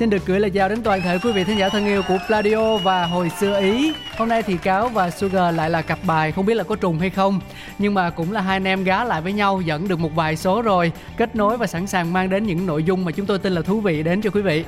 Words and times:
Xin 0.00 0.10
được 0.10 0.26
gửi 0.26 0.40
lời 0.40 0.50
chào 0.50 0.68
đến 0.68 0.82
toàn 0.82 1.02
thể 1.02 1.18
quý 1.18 1.32
vị 1.32 1.44
thính 1.44 1.58
giả 1.58 1.68
thân 1.68 1.86
yêu 1.86 2.02
của 2.08 2.18
Pladio 2.26 2.76
và 2.76 3.06
hồi 3.06 3.30
xưa 3.40 3.60
Ý. 3.60 3.92
Hôm 4.16 4.28
nay 4.28 4.42
thì 4.42 4.56
Cáo 4.56 4.88
và 4.88 5.10
Sugar 5.10 5.54
lại 5.54 5.70
là 5.70 5.82
cặp 5.82 5.98
bài, 6.06 6.32
không 6.32 6.46
biết 6.46 6.54
là 6.54 6.64
có 6.64 6.76
trùng 6.76 6.98
hay 6.98 7.10
không. 7.10 7.40
Nhưng 7.78 7.94
mà 7.94 8.10
cũng 8.10 8.32
là 8.32 8.40
hai 8.40 8.56
anh 8.56 8.64
em 8.64 8.84
gá 8.84 9.04
lại 9.04 9.20
với 9.20 9.32
nhau, 9.32 9.60
dẫn 9.60 9.88
được 9.88 9.98
một 9.98 10.14
vài 10.14 10.36
số 10.36 10.62
rồi, 10.62 10.92
kết 11.16 11.36
nối 11.36 11.56
và 11.56 11.66
sẵn 11.66 11.86
sàng 11.86 12.12
mang 12.12 12.30
đến 12.30 12.46
những 12.46 12.66
nội 12.66 12.82
dung 12.82 13.04
mà 13.04 13.12
chúng 13.12 13.26
tôi 13.26 13.38
tin 13.38 13.52
là 13.52 13.62
thú 13.62 13.80
vị 13.80 14.02
đến 14.02 14.22
cho 14.22 14.30
quý 14.30 14.42
vị. 14.42 14.64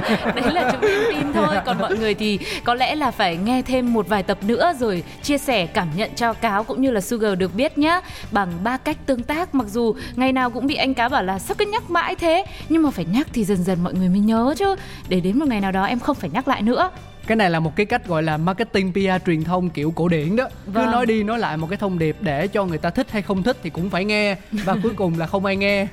đấy 0.34 0.52
là 0.52 0.70
chúng 0.72 0.90
em 0.90 1.00
tin 1.10 1.32
thôi. 1.32 1.56
Còn 1.66 1.78
mọi 1.78 1.96
người 1.96 2.14
thì 2.14 2.38
có 2.64 2.74
lẽ 2.74 2.94
là 2.94 3.10
phải 3.10 3.36
nghe 3.36 3.62
thêm 3.62 3.92
một 3.92 4.08
vài 4.08 4.22
tập 4.22 4.38
nữa 4.42 4.72
rồi 4.78 5.02
chia 5.22 5.38
sẻ 5.38 5.66
cảm 5.66 5.88
nhận 5.96 6.10
cho 6.16 6.32
cáo 6.32 6.64
cũng 6.64 6.82
như 6.82 6.90
là 6.90 7.00
sugar 7.00 7.38
được 7.38 7.54
biết 7.54 7.78
nhá. 7.78 8.00
Bằng 8.30 8.48
ba 8.64 8.76
cách 8.76 8.96
tương 9.06 9.22
tác, 9.22 9.54
mặc 9.54 9.66
dù 9.68 9.94
ngày 10.16 10.32
nào 10.32 10.50
cũng 10.50 10.66
bị 10.66 10.74
anh 10.74 10.94
cáo 10.94 11.08
bảo 11.08 11.22
là 11.22 11.38
sao 11.38 11.54
cứ 11.58 11.66
nhắc 11.66 11.90
mãi 11.90 12.14
thế? 12.14 12.44
Nhưng 12.68 12.82
mà 12.82 12.90
phải 12.90 13.04
nhắc 13.04 13.26
thì 13.32 13.44
dần 13.44 13.64
dần 13.64 13.78
mọi 13.82 13.94
người 13.94 14.08
mới 14.08 14.20
nhớ 14.20 14.54
chứ. 14.58 14.74
Để 15.08 15.20
đến 15.20 15.38
một 15.38 15.48
ngày 15.48 15.60
nào 15.60 15.72
đó 15.72 15.84
em 15.84 15.98
không 16.00 16.16
phải 16.16 16.30
nhắc 16.30 16.48
lại 16.48 16.62
nữa. 16.62 16.90
Cái 17.26 17.36
này 17.36 17.50
là 17.50 17.60
một 17.60 17.76
cái 17.76 17.86
cách 17.86 18.06
gọi 18.06 18.22
là 18.22 18.36
marketing 18.36 18.92
PR 18.92 19.26
truyền 19.26 19.44
thông 19.44 19.70
kiểu 19.70 19.90
cổ 19.90 20.08
điển 20.08 20.36
đó. 20.36 20.44
Cứ 20.66 20.72
Vâng. 20.72 20.90
nói 20.90 21.06
đi 21.06 21.22
nói 21.22 21.38
lại 21.38 21.56
một 21.56 21.66
cái 21.70 21.76
thông 21.76 21.98
điệp 21.98 22.16
để 22.20 22.46
cho 22.46 22.64
người 22.64 22.78
ta 22.78 22.90
thích 22.90 23.06
hay 23.10 23.22
không 23.22 23.42
thích 23.42 23.56
thì 23.62 23.70
cũng 23.70 23.90
phải 23.90 24.04
nghe 24.04 24.36
và 24.52 24.76
cuối 24.82 24.92
cùng 24.96 25.18
là 25.18 25.26
không 25.26 25.44
ai 25.44 25.56
nghe. 25.56 25.86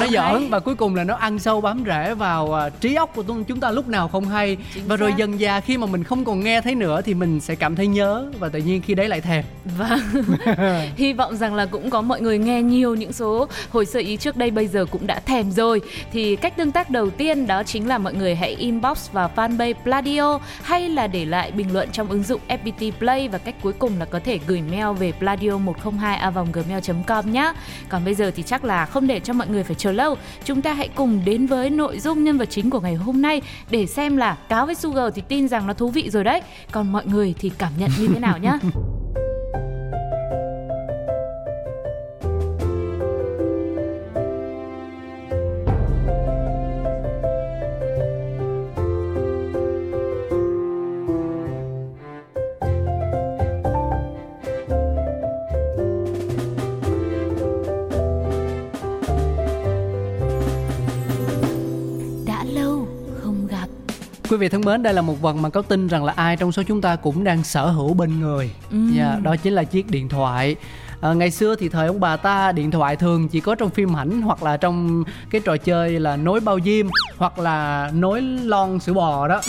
Nó 0.00 0.06
giỡn 0.06 0.48
và 0.50 0.58
cuối 0.58 0.74
cùng 0.74 0.94
là 0.94 1.04
nó 1.04 1.14
ăn 1.14 1.38
sâu 1.38 1.60
bám 1.60 1.84
rễ 1.86 2.14
vào 2.14 2.54
à, 2.54 2.68
trí 2.68 2.94
óc 2.94 3.10
của 3.14 3.22
chúng 3.48 3.60
ta 3.60 3.70
lúc 3.70 3.88
nào 3.88 4.08
không 4.08 4.24
hay. 4.28 4.56
Chính 4.74 4.84
và 4.88 4.96
rồi 4.96 5.10
xác. 5.10 5.16
dần 5.18 5.38
dà 5.38 5.60
khi 5.60 5.78
mà 5.78 5.86
mình 5.86 6.04
không 6.04 6.24
còn 6.24 6.40
nghe 6.44 6.60
thấy 6.60 6.74
nữa 6.74 7.00
thì 7.04 7.14
mình 7.14 7.40
sẽ 7.40 7.54
cảm 7.54 7.76
thấy 7.76 7.86
nhớ 7.86 8.26
và 8.38 8.48
tự 8.48 8.58
nhiên 8.58 8.82
khi 8.82 8.94
đấy 8.94 9.08
lại 9.08 9.20
thèm. 9.20 9.44
Vâng. 9.78 9.98
Hy 10.96 11.12
vọng 11.12 11.36
rằng 11.36 11.54
là 11.54 11.66
cũng 11.66 11.90
có 11.90 12.02
mọi 12.02 12.20
người 12.20 12.38
nghe 12.38 12.62
nhiều 12.62 12.94
những 12.94 13.12
số 13.12 13.48
hồi 13.70 13.86
sơ 13.86 14.00
ý 14.00 14.16
trước 14.16 14.36
đây 14.36 14.50
bây 14.50 14.66
giờ 14.66 14.84
cũng 14.90 15.06
đã 15.06 15.20
thèm 15.20 15.50
rồi. 15.50 15.80
Thì 16.12 16.36
cách 16.36 16.56
tương 16.56 16.72
tác 16.72 16.90
đầu 16.90 17.10
tiên 17.10 17.46
đó 17.46 17.62
chính 17.62 17.88
là 17.88 17.98
mọi 17.98 18.14
người 18.14 18.34
hãy 18.34 18.50
inbox 18.54 19.10
vào 19.12 19.30
fanpage 19.36 19.74
Pladio 19.84 20.38
hay 20.62 20.77
hay 20.78 20.88
là 20.88 21.06
để 21.06 21.24
lại 21.24 21.52
bình 21.52 21.72
luận 21.72 21.88
trong 21.92 22.08
ứng 22.08 22.22
dụng 22.22 22.40
FPT 22.48 22.92
Play 22.98 23.28
và 23.28 23.38
cách 23.38 23.54
cuối 23.62 23.72
cùng 23.72 23.98
là 23.98 24.04
có 24.04 24.20
thể 24.24 24.38
gửi 24.46 24.62
mail 24.62 24.96
về 24.98 25.12
pladio102a 25.20 26.44
gmail.com 26.52 27.32
nhé. 27.32 27.52
Còn 27.88 28.04
bây 28.04 28.14
giờ 28.14 28.30
thì 28.36 28.42
chắc 28.42 28.64
là 28.64 28.86
không 28.86 29.06
để 29.06 29.20
cho 29.20 29.32
mọi 29.32 29.48
người 29.48 29.64
phải 29.64 29.74
chờ 29.74 29.92
lâu, 29.92 30.16
chúng 30.44 30.62
ta 30.62 30.72
hãy 30.72 30.88
cùng 30.88 31.20
đến 31.24 31.46
với 31.46 31.70
nội 31.70 32.00
dung 32.00 32.24
nhân 32.24 32.38
vật 32.38 32.50
chính 32.50 32.70
của 32.70 32.80
ngày 32.80 32.94
hôm 32.94 33.22
nay 33.22 33.42
để 33.70 33.86
xem 33.86 34.16
là 34.16 34.34
cáo 34.48 34.66
với 34.66 34.74
Sugar 34.74 35.14
thì 35.14 35.22
tin 35.28 35.48
rằng 35.48 35.66
nó 35.66 35.72
thú 35.72 35.88
vị 35.88 36.10
rồi 36.10 36.24
đấy. 36.24 36.40
Còn 36.72 36.92
mọi 36.92 37.06
người 37.06 37.34
thì 37.38 37.50
cảm 37.58 37.72
nhận 37.78 37.90
như 37.98 38.08
thế 38.08 38.20
nào 38.20 38.38
nhá. 38.38 38.58
Quý 64.30 64.36
vị 64.36 64.48
thân 64.48 64.60
mến, 64.64 64.82
đây 64.82 64.94
là 64.94 65.02
một 65.02 65.20
vật 65.22 65.36
mà 65.36 65.48
có 65.48 65.62
tin 65.62 65.86
rằng 65.86 66.04
là 66.04 66.12
ai 66.16 66.36
trong 66.36 66.52
số 66.52 66.62
chúng 66.62 66.80
ta 66.80 66.96
cũng 66.96 67.24
đang 67.24 67.44
sở 67.44 67.66
hữu 67.66 67.94
bên 67.94 68.20
người. 68.20 68.50
Ừm. 68.70 68.92
Dạ, 68.96 69.16
đó 69.22 69.36
chính 69.36 69.52
là 69.52 69.64
chiếc 69.64 69.90
điện 69.90 70.08
thoại. 70.08 70.56
À, 71.00 71.12
ngày 71.12 71.30
xưa 71.30 71.54
thì 71.56 71.68
thời 71.68 71.86
ông 71.86 72.00
bà 72.00 72.16
ta 72.16 72.52
điện 72.52 72.70
thoại 72.70 72.96
thường 72.96 73.28
chỉ 73.28 73.40
có 73.40 73.54
trong 73.54 73.70
phim 73.70 73.96
ảnh 73.96 74.22
hoặc 74.22 74.42
là 74.42 74.56
trong 74.56 75.04
cái 75.30 75.40
trò 75.44 75.56
chơi 75.56 76.00
là 76.00 76.16
nối 76.16 76.40
bao 76.40 76.58
diêm 76.64 76.86
hoặc 77.16 77.38
là 77.38 77.90
nối 77.94 78.22
lon 78.22 78.80
sữa 78.80 78.92
bò 78.92 79.28
đó. 79.28 79.40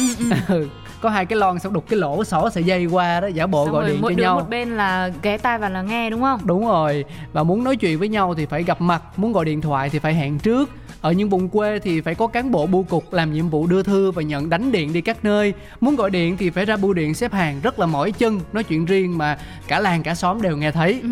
Ừ, 0.47 0.67
có 1.01 1.09
hai 1.09 1.25
cái 1.25 1.39
lon 1.39 1.59
xong 1.59 1.73
đục 1.73 1.85
cái 1.89 1.99
lỗ 1.99 2.23
xỏ 2.23 2.49
sợi 2.49 2.63
dây 2.63 2.85
qua 2.85 3.19
đó 3.19 3.27
giả 3.27 3.47
bộ 3.47 3.65
Xong 3.65 3.73
gọi 3.73 3.81
rồi 3.83 3.91
điện 3.91 4.01
mỗi 4.01 4.11
cho 4.13 4.17
đứa 4.17 4.23
nhau. 4.23 4.35
một 4.35 4.49
bên 4.49 4.77
là 4.77 5.09
ghé 5.21 5.37
tai 5.37 5.57
và 5.59 5.69
là 5.69 5.81
nghe 5.81 6.09
đúng 6.09 6.21
không 6.21 6.39
Đúng 6.43 6.67
rồi, 6.67 7.05
và 7.33 7.43
muốn 7.43 7.63
nói 7.63 7.75
chuyện 7.75 7.99
với 7.99 8.09
nhau 8.09 8.33
thì 8.35 8.45
phải 8.45 8.63
gặp 8.63 8.81
mặt, 8.81 9.01
muốn 9.19 9.31
gọi 9.31 9.45
điện 9.45 9.61
thoại 9.61 9.89
thì 9.89 9.99
phải 9.99 10.13
hẹn 10.13 10.39
trước. 10.39 10.69
Ở 11.01 11.11
những 11.11 11.29
vùng 11.29 11.49
quê 11.49 11.79
thì 11.79 12.01
phải 12.01 12.15
có 12.15 12.27
cán 12.27 12.51
bộ 12.51 12.65
bưu 12.65 12.83
cục 12.83 13.13
làm 13.13 13.33
nhiệm 13.33 13.49
vụ 13.49 13.67
đưa 13.67 13.83
thư 13.83 14.11
và 14.11 14.21
nhận 14.21 14.49
đánh 14.49 14.71
điện 14.71 14.93
đi 14.93 15.01
các 15.01 15.25
nơi. 15.25 15.53
Muốn 15.81 15.95
gọi 15.95 16.09
điện 16.09 16.37
thì 16.37 16.49
phải 16.49 16.65
ra 16.65 16.77
bưu 16.77 16.93
điện 16.93 17.13
xếp 17.13 17.33
hàng 17.33 17.59
rất 17.63 17.79
là 17.79 17.85
mỏi 17.85 18.11
chân, 18.11 18.39
nói 18.53 18.63
chuyện 18.63 18.85
riêng 18.85 19.17
mà 19.17 19.37
cả 19.67 19.79
làng 19.79 20.03
cả 20.03 20.15
xóm 20.15 20.41
đều 20.41 20.57
nghe 20.57 20.71
thấy. 20.71 20.99
Ừ. 21.03 21.09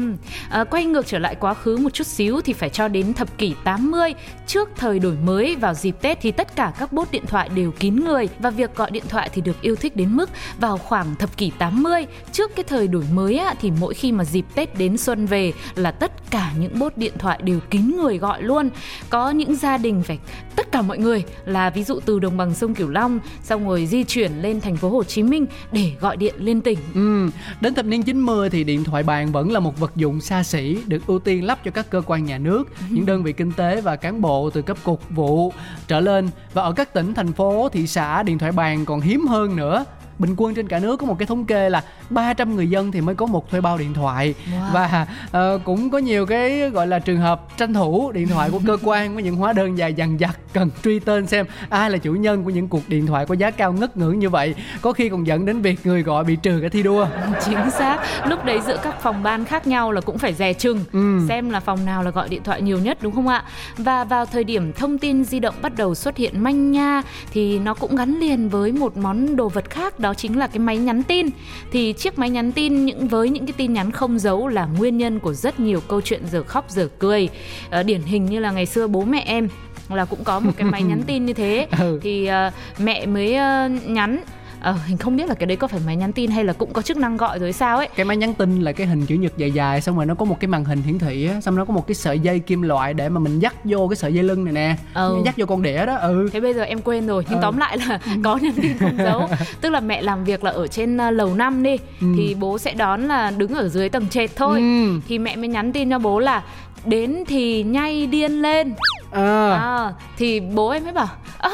À, 0.49 0.63
quay 0.63 0.85
ngược 0.85 1.07
trở 1.07 1.19
lại 1.19 1.35
quá 1.35 1.53
khứ 1.53 1.77
một 1.77 1.93
chút 1.93 2.07
xíu 2.07 2.41
thì 2.41 2.53
phải 2.53 2.69
cho 2.69 2.87
đến 2.87 3.13
thập 3.13 3.37
kỷ 3.37 3.55
80 3.63 4.13
Trước 4.47 4.69
thời 4.75 4.99
đổi 4.99 5.15
mới 5.23 5.55
vào 5.55 5.73
dịp 5.73 5.95
Tết 6.01 6.17
thì 6.21 6.31
tất 6.31 6.55
cả 6.55 6.73
các 6.79 6.93
bốt 6.93 7.11
điện 7.11 7.25
thoại 7.27 7.49
đều 7.49 7.71
kín 7.71 7.95
người 8.05 8.29
Và 8.39 8.49
việc 8.49 8.75
gọi 8.75 8.91
điện 8.91 9.03
thoại 9.09 9.29
thì 9.33 9.41
được 9.41 9.61
yêu 9.61 9.75
thích 9.75 9.95
đến 9.95 10.15
mức 10.15 10.29
vào 10.59 10.77
khoảng 10.77 11.15
thập 11.15 11.37
kỷ 11.37 11.51
80 11.57 12.05
Trước 12.31 12.55
cái 12.55 12.63
thời 12.63 12.87
đổi 12.87 13.03
mới 13.13 13.37
á, 13.37 13.55
thì 13.61 13.71
mỗi 13.79 13.93
khi 13.93 14.11
mà 14.11 14.23
dịp 14.23 14.45
Tết 14.55 14.77
đến 14.77 14.97
xuân 14.97 15.25
về 15.25 15.53
là 15.75 15.91
tất 15.91 16.31
cả 16.31 16.51
những 16.59 16.79
bốt 16.79 16.97
điện 16.97 17.13
thoại 17.19 17.39
đều 17.43 17.59
kín 17.59 17.97
người 18.01 18.17
gọi 18.17 18.41
luôn 18.41 18.69
Có 19.09 19.29
những 19.29 19.55
gia 19.55 19.76
đình 19.77 20.03
phải 20.03 20.19
tất 20.55 20.71
cả 20.71 20.81
mọi 20.81 20.97
người 20.97 21.23
là 21.45 21.69
ví 21.69 21.83
dụ 21.83 21.99
từ 22.05 22.19
đồng 22.19 22.37
bằng 22.37 22.53
sông 22.53 22.73
Cửu 22.73 22.89
Long 22.89 23.19
Xong 23.43 23.67
rồi 23.67 23.85
di 23.85 24.03
chuyển 24.03 24.31
lên 24.41 24.61
thành 24.61 24.77
phố 24.77 24.89
Hồ 24.89 25.03
Chí 25.03 25.23
Minh 25.23 25.45
để 25.71 25.91
gọi 25.99 26.17
điện 26.17 26.35
liên 26.37 26.61
tỉnh. 26.61 26.79
Ừ, 26.93 27.29
đến 27.61 27.73
thập 27.73 27.85
niên 27.85 28.03
90 28.03 28.49
thì 28.49 28.63
điện 28.63 28.83
thoại 28.83 29.03
bàn 29.03 29.31
vẫn 29.31 29.51
là 29.51 29.59
một 29.59 29.79
vật 29.79 29.95
dụng 29.95 30.21
xa 30.21 30.43
xỉ 30.43 30.77
được 30.87 31.07
ưu 31.07 31.19
tiên 31.19 31.45
lắp 31.45 31.59
cho 31.65 31.71
các 31.71 31.89
cơ 31.89 32.01
quan 32.05 32.25
nhà 32.25 32.37
nước, 32.37 32.63
những 32.89 33.05
đơn 33.05 33.23
vị 33.23 33.33
kinh 33.33 33.51
tế 33.51 33.81
và 33.81 33.95
cán 33.95 34.21
bộ 34.21 34.49
từ 34.49 34.61
cấp 34.61 34.77
cục 34.83 35.09
vụ 35.09 35.53
trở 35.87 35.99
lên. 35.99 36.29
Và 36.53 36.61
ở 36.61 36.71
các 36.71 36.93
tỉnh 36.93 37.13
thành 37.13 37.33
phố 37.33 37.69
thị 37.69 37.87
xã 37.87 38.23
điện 38.23 38.37
thoại 38.37 38.51
bàn 38.51 38.85
còn 38.85 39.01
hiếm 39.01 39.27
hơn 39.27 39.55
nữa. 39.55 39.85
Bình 40.19 40.33
quân 40.37 40.55
trên 40.55 40.67
cả 40.67 40.79
nước 40.79 40.97
có 40.97 41.05
một 41.05 41.19
cái 41.19 41.25
thống 41.25 41.45
kê 41.45 41.69
là 41.69 41.83
300 42.09 42.55
người 42.55 42.67
dân 42.69 42.91
thì 42.91 43.01
mới 43.01 43.15
có 43.15 43.25
một 43.25 43.49
thuê 43.51 43.61
bao 43.61 43.77
điện 43.77 43.93
thoại. 43.93 44.33
Wow. 44.53 44.71
và 44.73 45.07
ờ, 45.31 45.59
cũng 45.63 45.89
có 45.89 45.97
nhiều 45.97 46.25
cái 46.25 46.69
gọi 46.69 46.87
là 46.87 46.99
trường 46.99 47.17
hợp 47.17 47.57
tranh 47.57 47.73
thủ 47.73 48.11
điện 48.11 48.27
thoại 48.27 48.49
của 48.51 48.59
cơ 48.67 48.77
quan 48.83 49.13
với 49.13 49.23
những 49.23 49.35
hóa 49.35 49.53
đơn 49.53 49.77
dài 49.77 49.93
dằng 49.93 50.17
dặc 50.19 50.39
cần 50.53 50.69
truy 50.83 50.99
tên 50.99 51.27
xem 51.27 51.45
ai 51.69 51.89
là 51.91 51.97
chủ 51.97 52.11
nhân 52.13 52.43
của 52.43 52.49
những 52.49 52.67
cuộc 52.67 52.89
điện 52.89 53.05
thoại 53.07 53.25
có 53.25 53.35
giá 53.35 53.51
cao 53.51 53.73
ngất 53.73 53.97
ngưỡng 53.97 54.19
như 54.19 54.29
vậy. 54.29 54.55
Có 54.81 54.93
khi 54.93 55.09
còn 55.09 55.27
dẫn 55.27 55.45
đến 55.45 55.61
việc 55.61 55.79
người 55.85 56.03
gọi 56.03 56.23
bị 56.23 56.35
trừ 56.35 56.59
cả 56.61 56.67
thi 56.71 56.83
đua. 56.83 57.07
Chính 57.45 57.71
xác. 57.71 57.97
Lúc 58.27 58.45
đấy 58.45 58.59
giữa 58.67 58.77
các 58.83 59.01
phòng 59.01 59.23
ban 59.23 59.45
khác 59.45 59.67
nhau 59.67 59.91
là 59.91 60.01
cũng 60.01 60.17
phải 60.17 60.33
dè 60.33 60.53
chừng 60.53 60.79
Ừ. 60.91 61.19
xem 61.29 61.49
là 61.49 61.59
phòng 61.59 61.85
nào 61.85 62.03
là 62.03 62.11
gọi 62.11 62.29
điện 62.29 62.43
thoại 62.43 62.61
nhiều 62.61 62.79
nhất 62.79 62.97
đúng 63.01 63.13
không 63.15 63.27
ạ? 63.27 63.43
Và 63.77 64.03
vào 64.03 64.25
thời 64.25 64.43
điểm 64.43 64.73
thông 64.73 64.97
tin 64.97 65.23
di 65.23 65.39
động 65.39 65.55
bắt 65.61 65.71
đầu 65.77 65.95
xuất 65.95 66.17
hiện 66.17 66.43
manh 66.43 66.71
nha 66.71 67.01
thì 67.31 67.59
nó 67.59 67.73
cũng 67.73 67.95
gắn 67.95 68.19
liền 68.19 68.49
với 68.49 68.71
một 68.71 68.97
món 68.97 69.35
đồ 69.35 69.49
vật 69.49 69.69
khác 69.69 69.99
đó 69.99 70.13
chính 70.13 70.39
là 70.39 70.47
cái 70.47 70.59
máy 70.59 70.77
nhắn 70.77 71.03
tin. 71.03 71.27
Thì 71.71 71.93
chiếc 71.97 72.19
máy 72.19 72.29
nhắn 72.29 72.51
tin 72.51 72.85
những 72.85 73.07
với 73.07 73.29
những 73.29 73.45
cái 73.45 73.53
tin 73.57 73.73
nhắn 73.73 73.91
không 73.91 74.19
dấu 74.19 74.47
là 74.47 74.65
nguyên 74.77 74.97
nhân 74.97 75.19
của 75.19 75.33
rất 75.33 75.59
nhiều 75.59 75.79
câu 75.87 76.01
chuyện 76.01 76.21
giờ 76.31 76.43
khóc 76.43 76.65
giờ 76.69 76.89
cười 76.99 77.29
Ờ, 77.69 77.83
điển 77.83 78.01
hình 78.01 78.25
như 78.25 78.39
là 78.39 78.51
ngày 78.51 78.65
xưa 78.65 78.87
bố 78.87 79.01
mẹ 79.01 79.23
em 79.27 79.47
là 79.89 80.05
cũng 80.05 80.23
có 80.23 80.39
một 80.39 80.51
cái 80.57 80.67
máy 80.71 80.81
nhắn 80.83 81.01
tin 81.07 81.25
như 81.25 81.33
thế 81.33 81.67
Ừ. 81.79 81.99
thì 82.03 82.25
ờ, 82.25 82.51
mẹ 82.79 83.05
mới 83.05 83.35
ờ, 83.35 83.69
nhắn 83.85 84.19
Ờ, 84.61 84.75
hình 84.87 84.97
không 84.97 85.15
biết 85.15 85.27
là 85.29 85.35
cái 85.35 85.47
đấy 85.47 85.57
có 85.57 85.67
phải 85.67 85.79
máy 85.85 85.95
nhắn 85.95 86.11
tin 86.13 86.31
hay 86.31 86.43
là 86.43 86.53
cũng 86.53 86.73
có 86.73 86.81
chức 86.81 86.97
năng 86.97 87.17
gọi 87.17 87.39
rồi 87.39 87.53
sao 87.53 87.77
ấy 87.77 87.89
cái 87.95 88.05
máy 88.05 88.17
nhắn 88.17 88.33
tin 88.33 88.61
là 88.61 88.71
cái 88.71 88.87
hình 88.87 89.05
chữ 89.05 89.15
nhật 89.15 89.33
dài 89.37 89.51
dài 89.51 89.81
xong 89.81 89.95
rồi 89.95 90.05
nó 90.05 90.15
có 90.15 90.25
một 90.25 90.39
cái 90.39 90.47
màn 90.47 90.65
hình 90.65 90.81
hiển 90.81 90.99
thị 90.99 91.27
á 91.27 91.41
xong 91.41 91.55
nó 91.55 91.65
có 91.65 91.73
một 91.73 91.87
cái 91.87 91.95
sợi 91.95 92.19
dây 92.19 92.39
kim 92.39 92.61
loại 92.61 92.93
để 92.93 93.09
mà 93.09 93.19
mình 93.19 93.39
dắt 93.39 93.55
vô 93.63 93.87
cái 93.87 93.95
sợi 93.95 94.13
dây 94.13 94.23
lưng 94.23 94.45
này 94.45 94.53
nè 94.53 94.75
Ừ. 94.93 95.17
dắt 95.25 95.35
vô 95.37 95.45
con 95.45 95.61
đĩa 95.61 95.85
đó 95.85 95.95
ừ 95.95 96.29
Thế 96.33 96.39
bây 96.39 96.53
giờ 96.53 96.63
em 96.63 96.81
quên 96.81 97.07
rồi 97.07 97.25
Nhưng 97.29 97.39
Ờ. 97.39 97.41
tóm 97.41 97.57
lại 97.57 97.77
là 97.77 97.99
có 98.23 98.35
nhắn 98.37 98.51
tin 98.61 98.77
không 98.77 98.97
dấu 98.97 99.29
Tức 99.61 99.69
là 99.69 99.79
mẹ 99.79 100.01
làm 100.01 100.23
việc 100.23 100.43
là 100.43 100.51
ở 100.51 100.67
trên 100.67 100.97
à, 101.01 101.11
lầu 101.11 101.35
năm 101.35 101.63
đi 101.63 101.77
Thì 101.99 102.35
bố 102.39 102.57
sẽ 102.57 102.73
đón 102.73 103.07
là 103.07 103.31
đứng 103.31 103.53
ở 103.55 103.69
dưới 103.69 103.89
tầng 103.89 104.07
trệt 104.09 104.35
thôi 104.35 104.59
Ừ. 104.59 104.99
Thì 105.07 105.19
mẹ 105.19 105.35
mới 105.35 105.47
nhắn 105.47 105.73
tin 105.73 105.89
cho 105.89 105.99
bố 105.99 106.19
là 106.19 106.43
Đến 106.85 107.23
thì 107.27 107.63
nhay 107.63 108.07
điên 108.07 108.31
lên 108.41 108.73
à. 109.11 109.51
à, 109.53 109.93
Thì 110.17 110.39
bố 110.39 110.69
em 110.69 110.83
mới 110.83 110.93
bảo 110.93 111.07
Ơ 111.37 111.49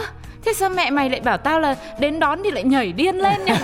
thế 0.45 0.53
sao 0.53 0.69
mẹ 0.69 0.89
mày 0.89 1.09
lại 1.09 1.19
bảo 1.19 1.37
tao 1.37 1.59
là 1.59 1.75
đến 1.99 2.19
đón 2.19 2.39
thì 2.43 2.51
lại 2.51 2.63
nhảy 2.63 2.91
điên 2.91 3.15
lên 3.15 3.45
nhỉ? 3.45 3.53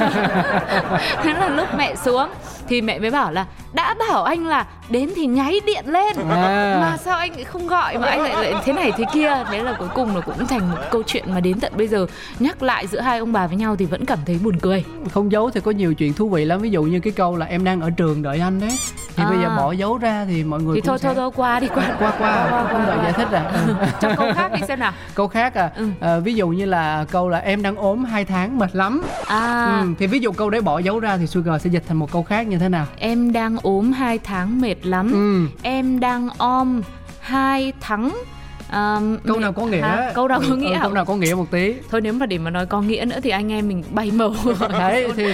Thế 1.24 1.34
là 1.34 1.50
lúc 1.50 1.68
mẹ 1.78 1.96
xuống 1.96 2.30
thì 2.69 2.81
mẹ 2.81 3.00
mới 3.00 3.12
bảo 3.12 3.31
là 3.31 3.45
đã 3.74 3.95
bảo 4.00 4.24
anh 4.24 4.48
là 4.48 4.66
đến 4.89 5.10
thì 5.16 5.25
nháy 5.25 5.60
điện 5.66 5.86
lên 5.88 6.16
à. 6.30 6.77
mà 6.81 6.98
sao 6.98 7.18
anh 7.18 7.31
lại 7.36 7.44
không 7.44 7.68
gọi 7.68 7.98
mà 7.98 8.07
anh 8.07 8.21
lại 8.21 8.33
lại 8.33 8.54
thế 8.66 8.74
này 8.74 8.92
thế 8.98 9.04
kia 9.13 9.31
thế 9.51 9.63
là 9.63 9.74
cuối 9.80 9.88
cùng 9.95 10.13
nó 10.13 10.21
cũng 10.21 10.48
thành 10.48 10.71
một 10.71 10.77
câu 10.92 11.04
chuyện 11.04 11.24
mà 11.33 11.39
đến 11.39 11.60
tận 11.60 11.74
bây 11.77 11.88
giờ 11.88 12.06
nhắc 12.39 12.63
lại 12.63 12.88
giữa 12.88 13.00
hai 13.00 13.19
ông 13.19 13.33
bà 13.33 13.48
với 13.48 13.56
nhau 13.56 13.75
thì 13.75 13.86
vẫn 13.86 14.06
cảm 14.06 14.19
thấy 14.25 14.39
buồn 14.44 14.60
cười 14.62 14.83
không 15.12 15.31
giấu 15.31 15.50
thì 15.50 15.62
có 15.62 15.71
nhiều 15.71 15.94
chuyện 15.94 16.13
thú 16.13 16.30
vị 16.30 16.45
lắm 16.45 16.62
ví 16.62 16.69
dụ 16.69 16.83
như 16.83 17.00
cái 17.00 17.13
câu 17.13 17.38
là 17.38 17.45
em 17.45 17.63
đang 17.63 17.81
ở 17.81 17.89
trường 17.89 18.21
đợi 18.21 18.39
anh 18.39 18.60
đấy 18.60 18.71
thì 19.16 19.24
à. 19.24 19.30
bây 19.30 19.39
giờ 19.39 19.48
à. 19.48 19.56
bỏ 19.57 19.71
dấu 19.71 19.98
ra 19.98 20.25
thì 20.30 20.44
mọi 20.44 20.62
người 20.62 20.75
thì 20.75 20.81
thôi 20.81 21.00
sẽ... 21.00 21.07
thôi 21.07 21.16
thôi 21.16 21.31
qua 21.36 21.60
đi 21.60 21.68
qua 21.68 21.95
qua 22.00 22.13
qua, 22.19 22.48
qua, 22.50 22.68
không 22.71 22.86
đợi 22.88 22.98
giải 23.04 23.13
thích 23.13 23.27
à 23.31 23.51
ừ. 23.68 23.74
cho 24.01 24.16
câu 24.18 24.33
khác 24.36 24.51
đi 24.51 24.62
xem 24.68 24.80
nào 24.80 24.94
câu 25.16 25.27
khác 25.27 25.54
à, 25.54 25.71
ừ. 25.75 25.88
à 26.00 26.19
ví 26.19 26.33
dụ 26.33 26.48
như 26.48 26.66
là 26.66 27.06
câu 27.12 27.30
là 27.30 27.38
em 27.38 27.62
đang 27.62 27.75
ốm 27.75 28.06
hai 28.06 28.25
tháng 28.25 28.60
mệt 28.60 28.75
lắm 28.75 29.01
à. 29.27 29.80
ừ, 29.81 29.88
thì 30.00 30.07
ví 30.07 30.19
dụ 30.19 30.31
câu 30.31 30.50
đấy 30.50 30.62
bỏ 30.62 30.80
dấu 30.80 31.00
ra 31.00 31.18
thì 31.18 31.27
Sugar 31.27 31.62
sẽ 31.62 31.69
dịch 31.69 31.83
thành 31.88 31.98
một 31.98 32.12
câu 32.12 32.24
khác 32.24 32.48
như 32.48 32.58
thế 32.59 32.69
nào 32.69 32.85
em 32.97 33.31
đang 33.31 33.57
ốm 33.57 33.91
hai 33.91 34.17
tháng 34.17 34.61
mệt 34.61 34.85
lắm 34.85 35.11
ừ. 35.11 35.47
em 35.61 36.00
đang 36.00 36.29
om 36.38 36.81
hai 37.19 37.73
tháng 37.79 38.23
um, 38.71 39.18
câu 39.27 39.39
nào 39.39 39.54
có 39.54 39.66
nghĩa? 39.66 39.81
hả? 39.81 40.12
câu 40.16 40.27
nào 40.27 40.39
có 40.39 40.48
ừ, 40.50 40.56
nghĩa 40.56 40.74
ừ, 40.74 40.80
câu 40.81 40.92
nào 40.92 41.06
có 41.06 41.16
nghĩa 41.16 41.33
một 41.33 41.51
tí. 41.51 41.74
Thôi 41.92 42.01
nếu 42.01 42.13
mà 42.13 42.25
để 42.25 42.38
mà 42.38 42.50
nói 42.50 42.66
có 42.66 42.81
nghĩa 42.81 43.06
nữa 43.06 43.19
thì 43.24 43.30
anh 43.30 43.51
em 43.51 43.68
mình 43.68 43.83
bay 43.92 44.12
màu. 44.12 44.33
Đấy 44.71 45.07
thì 45.16 45.24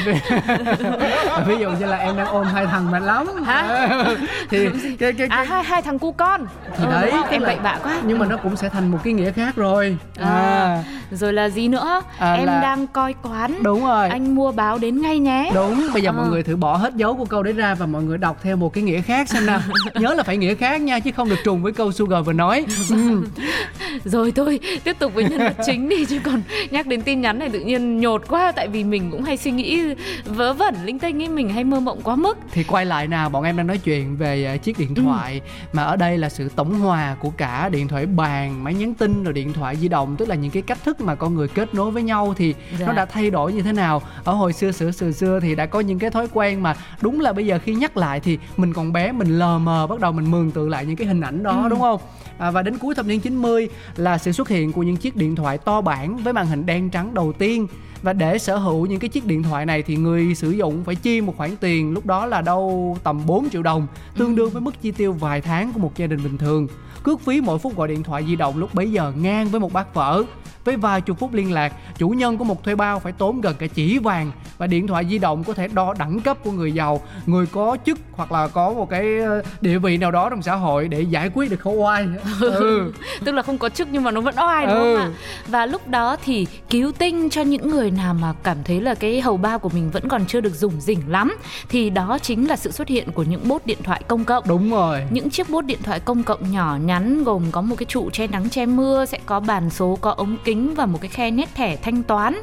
ví 1.47 1.57
dụ 1.59 1.71
như 1.71 1.85
là 1.85 1.97
em 1.97 2.17
đang 2.17 2.27
ôm 2.27 2.45
hai 2.45 2.65
thằng 2.65 2.91
mệt 2.91 2.99
lắm. 2.99 3.27
Hả? 3.43 3.87
Thì 4.49 4.67
cái, 4.69 5.13
cái, 5.13 5.13
cái... 5.13 5.27
à 5.27 5.43
hai 5.43 5.63
hai 5.63 5.81
thằng 5.81 5.99
cu 5.99 6.11
con. 6.11 6.45
Thì 6.77 6.85
ừ, 6.85 6.91
đấy 6.91 7.11
em 7.29 7.41
bậy 7.41 7.57
bạ 7.63 7.77
quá. 7.83 8.01
nhưng 8.05 8.19
mà 8.19 8.25
nó 8.25 8.37
cũng 8.37 8.55
sẽ 8.55 8.69
thành 8.69 8.91
một 8.91 8.97
cái 9.03 9.13
nghĩa 9.13 9.31
khác 9.31 9.55
rồi. 9.55 9.97
À, 10.17 10.29
à. 10.29 10.83
rồi 11.11 11.33
là 11.33 11.49
gì 11.49 11.67
nữa? 11.67 12.01
À, 12.19 12.33
em 12.33 12.45
là... 12.45 12.61
đang 12.61 12.87
coi 12.87 13.13
quán. 13.23 13.63
Đúng 13.63 13.85
rồi. 13.85 14.09
Anh 14.09 14.35
mua 14.35 14.51
báo 14.51 14.77
đến 14.77 15.01
ngay 15.01 15.19
nhé. 15.19 15.51
Đúng 15.53 15.87
bây 15.93 16.01
giờ 16.01 16.09
à. 16.09 16.11
mọi 16.11 16.29
người 16.29 16.43
thử 16.43 16.55
bỏ 16.55 16.77
hết 16.77 16.95
dấu 16.95 17.15
của 17.15 17.25
câu 17.25 17.43
đấy 17.43 17.53
ra 17.53 17.75
và 17.75 17.85
mọi 17.85 18.03
người 18.03 18.17
đọc 18.17 18.37
theo 18.43 18.55
một 18.55 18.73
cái 18.73 18.83
nghĩa 18.83 19.01
khác 19.01 19.29
xem 19.29 19.45
nào. 19.45 19.59
Nhớ 19.95 20.13
là 20.13 20.23
phải 20.23 20.37
nghĩa 20.37 20.55
khác 20.55 20.81
nha 20.81 20.99
chứ 20.99 21.11
không 21.15 21.29
được 21.29 21.39
trùng 21.43 21.63
với 21.63 21.71
câu 21.71 21.91
sugar 21.91 22.25
vừa 22.25 22.33
nói. 22.33 22.65
Ừ. 22.89 23.24
rồi 24.05 24.31
tôi 24.31 24.59
tiếp 24.83 24.95
tục 24.99 25.13
với 25.13 25.23
nhân 25.23 25.39
vật 25.39 25.55
chính 25.65 25.89
đi 25.89 26.05
chứ 26.05 26.19
còn 26.23 26.41
nhắc 26.69 26.87
đến 26.87 27.01
tin 27.01 27.21
nhắn 27.21 27.39
này 27.39 27.49
tự 27.49 27.59
nhiên 27.59 27.99
nhột 27.99 28.27
quá 28.27 28.51
tại 28.51 28.67
vì 28.67 28.83
mình 28.83 29.11
cũng 29.11 29.23
hay 29.23 29.37
suy 29.37 29.51
nghĩ 29.51 29.81
vớ 30.25 30.53
vẩn 30.53 30.75
linh 30.85 30.99
tinh 30.99 31.21
ấy 31.21 31.29
mình 31.29 31.49
hay 31.49 31.63
mơ 31.63 31.79
mộng 31.79 32.01
quá 32.03 32.15
mức 32.15 32.37
thì 32.51 32.63
quay 32.63 32.85
lại 32.85 33.07
nào 33.07 33.29
bọn 33.29 33.43
em 33.43 33.57
đang 33.57 33.67
nói 33.67 33.77
chuyện 33.77 34.15
về 34.17 34.55
uh, 34.55 34.63
chiếc 34.63 34.79
điện 34.79 34.95
thoại 34.95 35.41
ừ. 35.45 35.49
mà 35.73 35.83
ở 35.83 35.95
đây 35.95 36.17
là 36.17 36.29
sự 36.29 36.49
tổng 36.55 36.73
hòa 36.73 37.15
của 37.19 37.29
cả 37.29 37.69
điện 37.69 37.87
thoại 37.87 38.05
bàn 38.05 38.63
máy 38.63 38.73
nhắn 38.73 38.93
tin 38.93 39.23
rồi 39.23 39.33
điện 39.33 39.53
thoại 39.53 39.75
di 39.75 39.87
động 39.87 40.15
tức 40.15 40.29
là 40.29 40.35
những 40.35 40.51
cái 40.51 40.61
cách 40.61 40.83
thức 40.83 41.01
mà 41.01 41.15
con 41.15 41.35
người 41.35 41.47
kết 41.47 41.73
nối 41.73 41.91
với 41.91 42.03
nhau 42.03 42.33
thì 42.37 42.55
dạ. 42.79 42.87
nó 42.87 42.93
đã 42.93 43.05
thay 43.05 43.29
đổi 43.29 43.53
như 43.53 43.61
thế 43.61 43.71
nào 43.71 44.01
ở 44.23 44.33
hồi 44.33 44.53
xưa 44.53 44.71
xưa 44.71 44.91
xưa 44.91 45.11
xưa 45.11 45.39
thì 45.39 45.55
đã 45.55 45.65
có 45.65 45.79
những 45.79 45.99
cái 45.99 46.09
thói 46.09 46.27
quen 46.33 46.63
mà 46.63 46.75
đúng 47.01 47.21
là 47.21 47.33
bây 47.33 47.45
giờ 47.45 47.59
khi 47.63 47.75
nhắc 47.75 47.97
lại 47.97 48.19
thì 48.19 48.37
mình 48.57 48.73
còn 48.73 48.93
bé 48.93 49.11
mình 49.11 49.39
lờ 49.39 49.59
mờ 49.59 49.87
bắt 49.87 49.99
đầu 49.99 50.11
mình 50.11 50.31
mường 50.31 50.51
tượng 50.51 50.69
lại 50.69 50.85
những 50.85 50.95
cái 50.95 51.07
hình 51.07 51.21
ảnh 51.21 51.43
đó 51.43 51.61
ừ. 51.63 51.69
đúng 51.69 51.79
không 51.79 52.01
à, 52.37 52.51
và 52.51 52.61
đến 52.61 52.77
cuối 52.77 52.95
thập 52.95 53.05
niên 53.05 53.19
90 53.19 53.69
là 53.95 54.17
sự 54.17 54.31
xuất 54.31 54.49
hiện 54.49 54.71
của 54.71 54.83
những 54.83 54.97
chiếc 54.97 55.15
điện 55.15 55.35
thoại 55.35 55.57
to 55.57 55.81
bản 55.81 56.17
với 56.17 56.33
màn 56.33 56.47
hình 56.47 56.65
đen 56.65 56.89
trắng 56.89 57.13
đầu 57.13 57.33
tiên 57.33 57.67
và 58.05 58.13
để 58.13 58.37
sở 58.37 58.57
hữu 58.57 58.85
những 58.85 58.99
cái 58.99 59.09
chiếc 59.09 59.25
điện 59.25 59.43
thoại 59.43 59.65
này 59.65 59.83
thì 59.83 59.95
người 59.95 60.35
sử 60.35 60.51
dụng 60.51 60.83
phải 60.83 60.95
chi 60.95 61.21
một 61.21 61.37
khoản 61.37 61.55
tiền 61.55 61.93
lúc 61.93 62.05
đó 62.05 62.25
là 62.25 62.41
đâu 62.41 62.97
tầm 63.03 63.25
4 63.25 63.49
triệu 63.49 63.63
đồng 63.63 63.87
tương 64.17 64.35
đương 64.35 64.49
với 64.49 64.61
mức 64.61 64.81
chi 64.81 64.91
tiêu 64.91 65.13
vài 65.13 65.41
tháng 65.41 65.73
của 65.73 65.79
một 65.79 65.97
gia 65.97 66.07
đình 66.07 66.23
bình 66.23 66.37
thường. 66.37 66.67
Cước 67.03 67.21
phí 67.21 67.41
mỗi 67.41 67.59
phút 67.59 67.77
gọi 67.77 67.87
điện 67.87 68.03
thoại 68.03 68.25
di 68.27 68.35
động 68.35 68.57
lúc 68.57 68.73
bấy 68.73 68.91
giờ 68.91 69.13
ngang 69.17 69.47
với 69.47 69.59
một 69.59 69.73
bát 69.73 69.93
phở 69.93 70.23
với 70.65 70.75
vài 70.75 71.01
chục 71.01 71.19
phút 71.19 71.33
liên 71.33 71.53
lạc 71.53 71.73
chủ 71.97 72.09
nhân 72.09 72.37
của 72.37 72.43
một 72.43 72.63
thuê 72.63 72.75
bao 72.75 72.99
phải 72.99 73.11
tốn 73.11 73.41
gần 73.41 73.55
cả 73.59 73.67
chỉ 73.67 73.97
vàng 73.97 74.31
và 74.57 74.67
điện 74.67 74.87
thoại 74.87 75.05
di 75.09 75.17
động 75.17 75.43
có 75.43 75.53
thể 75.53 75.67
đo 75.67 75.93
đẳng 75.99 76.19
cấp 76.19 76.37
của 76.43 76.51
người 76.51 76.71
giàu 76.71 77.01
người 77.25 77.45
có 77.45 77.77
chức 77.85 77.97
hoặc 78.11 78.31
là 78.31 78.47
có 78.47 78.73
một 78.73 78.89
cái 78.89 79.19
ờ, 79.19 79.41
địa 79.61 79.77
vị 79.77 79.97
nào 79.97 80.11
đó 80.11 80.29
trong 80.29 80.41
xã 80.41 80.55
hội 80.55 80.87
để 80.87 81.01
giải 81.01 81.29
quyết 81.33 81.51
được 81.51 81.59
khẩu 81.59 81.73
oai 81.73 82.07
ừ. 82.41 82.93
tức 83.25 83.31
là 83.31 83.41
không 83.41 83.57
có 83.57 83.69
chức 83.69 83.87
nhưng 83.91 84.03
mà 84.03 84.11
nó 84.11 84.21
vẫn 84.21 84.35
oai 84.37 84.65
đúng 84.65 84.75
ừ. 84.75 84.95
không 84.97 85.13
ạ? 85.13 85.17
Và 85.47 85.65
lúc 85.65 85.87
đó 85.87 86.15
thì 86.25 86.47
cứu 86.69 86.91
tinh 86.91 87.29
cho 87.29 87.41
những 87.41 87.69
người 87.69 87.91
nào 87.97 88.13
mà 88.13 88.33
cảm 88.43 88.57
thấy 88.63 88.81
là 88.81 88.95
cái 88.95 89.21
hầu 89.21 89.37
bao 89.37 89.59
của 89.59 89.69
mình 89.69 89.91
vẫn 89.91 90.07
còn 90.07 90.25
chưa 90.25 90.41
được 90.41 90.55
dùng 90.55 90.81
rỉnh 90.81 90.99
lắm 91.07 91.35
thì 91.69 91.89
đó 91.89 92.17
chính 92.21 92.47
là 92.47 92.55
sự 92.55 92.71
xuất 92.71 92.87
hiện 92.87 93.11
của 93.11 93.23
những 93.23 93.47
bốt 93.47 93.65
điện 93.65 93.77
thoại 93.83 94.01
công 94.07 94.25
cộng. 94.25 94.43
Đúng 94.47 94.71
rồi. 94.71 95.03
Những 95.09 95.29
chiếc 95.29 95.49
bốt 95.49 95.65
điện 95.65 95.79
thoại 95.83 95.99
công 95.99 96.23
cộng 96.23 96.51
nhỏ 96.51 96.77
nhắn 96.85 97.23
gồm 97.23 97.43
có 97.51 97.61
một 97.61 97.75
cái 97.77 97.85
trụ 97.85 98.09
che 98.09 98.27
nắng 98.27 98.49
che 98.49 98.65
mưa 98.65 99.05
sẽ 99.05 99.19
có 99.25 99.39
bàn 99.39 99.69
số 99.69 99.97
có 100.01 100.11
ống 100.11 100.37
kính 100.43 100.75
và 100.75 100.85
một 100.85 101.01
cái 101.01 101.09
khe 101.09 101.31
nét 101.31 101.49
thẻ 101.55 101.75
thanh 101.75 102.03
toán. 102.03 102.35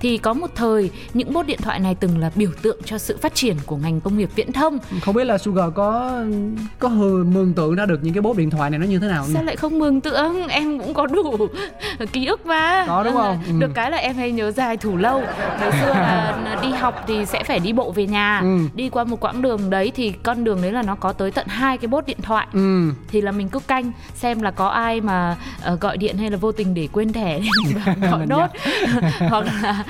Thì 0.00 0.18
có 0.18 0.32
một 0.34 0.50
thời 0.54 0.90
những 1.14 1.32
bốt 1.32 1.46
điện 1.46 1.58
thoại 1.62 1.78
này 1.78 1.94
từng 1.94 2.18
là 2.18 2.30
biểu 2.34 2.50
tượng 2.62 2.78
cho 2.84 2.98
sự 2.98 3.16
phát 3.22 3.34
triển 3.34 3.56
của 3.66 3.76
ngành 3.76 4.00
công 4.00 4.18
nghiệp 4.18 4.30
viễn 4.34 4.52
thông. 4.52 4.78
Không 5.04 5.14
biết 5.14 5.24
là 5.24 5.38
Sugar 5.38 5.66
có 5.74 6.22
có 6.78 6.88
hừ 6.88 7.24
mường 7.24 7.54
tượng 7.54 7.74
ra 7.74 7.86
được 7.86 7.98
những 8.02 8.14
cái 8.14 8.22
bốt 8.22 8.36
điện 8.36 8.50
thoại 8.50 8.70
này 8.70 8.78
nó 8.78 8.86
như 8.86 8.98
thế 8.98 9.08
nào 9.08 9.24
sao 9.32 9.42
nhỉ? 9.42 9.46
lại 9.46 9.56
không 9.56 9.78
mường 9.78 10.00
tượng? 10.00 10.48
Em 10.48 10.78
cũng 10.78 10.94
có 10.94 11.06
đủ 11.06 11.46
ký 12.12 12.26
ức 12.26 12.46
mà. 12.46 12.84
Có 12.86 13.04
đúng 13.04 13.14
không? 13.14 13.38
Ừ. 13.46 13.52
được 13.58 13.70
cái 13.74 13.90
là 13.90 13.96
em 13.96 14.16
hay 14.16 14.32
nhớ 14.32 14.50
dài 14.50 14.76
thủ 14.76 14.96
lâu 14.98 15.22
ngày 15.60 15.72
xưa 15.72 15.88
là 15.94 16.34
đi 16.62 16.68
học 16.68 17.04
thì 17.06 17.26
sẽ 17.26 17.42
phải 17.44 17.58
đi 17.58 17.72
bộ 17.72 17.92
về 17.92 18.06
nhà 18.06 18.38
ừ. 18.42 18.58
đi 18.74 18.88
qua 18.88 19.04
một 19.04 19.20
quãng 19.20 19.42
đường 19.42 19.70
đấy 19.70 19.92
thì 19.94 20.12
con 20.22 20.44
đường 20.44 20.62
đấy 20.62 20.72
là 20.72 20.82
nó 20.82 20.94
có 20.94 21.12
tới 21.12 21.30
tận 21.30 21.46
hai 21.46 21.78
cái 21.78 21.88
bốt 21.88 22.06
điện 22.06 22.18
thoại 22.22 22.46
ừ. 22.52 22.92
thì 23.08 23.20
là 23.20 23.32
mình 23.32 23.48
cứ 23.48 23.58
canh 23.58 23.92
xem 24.14 24.42
là 24.42 24.50
có 24.50 24.68
ai 24.68 25.00
mà 25.00 25.36
uh, 25.72 25.80
gọi 25.80 25.96
điện 25.96 26.18
hay 26.18 26.30
là 26.30 26.36
vô 26.36 26.52
tình 26.52 26.74
để 26.74 26.88
quên 26.92 27.12
thẻ 27.12 27.40
gọi 28.10 28.26
nốt 28.26 28.46
hoặc 29.30 29.44
là 29.44 29.84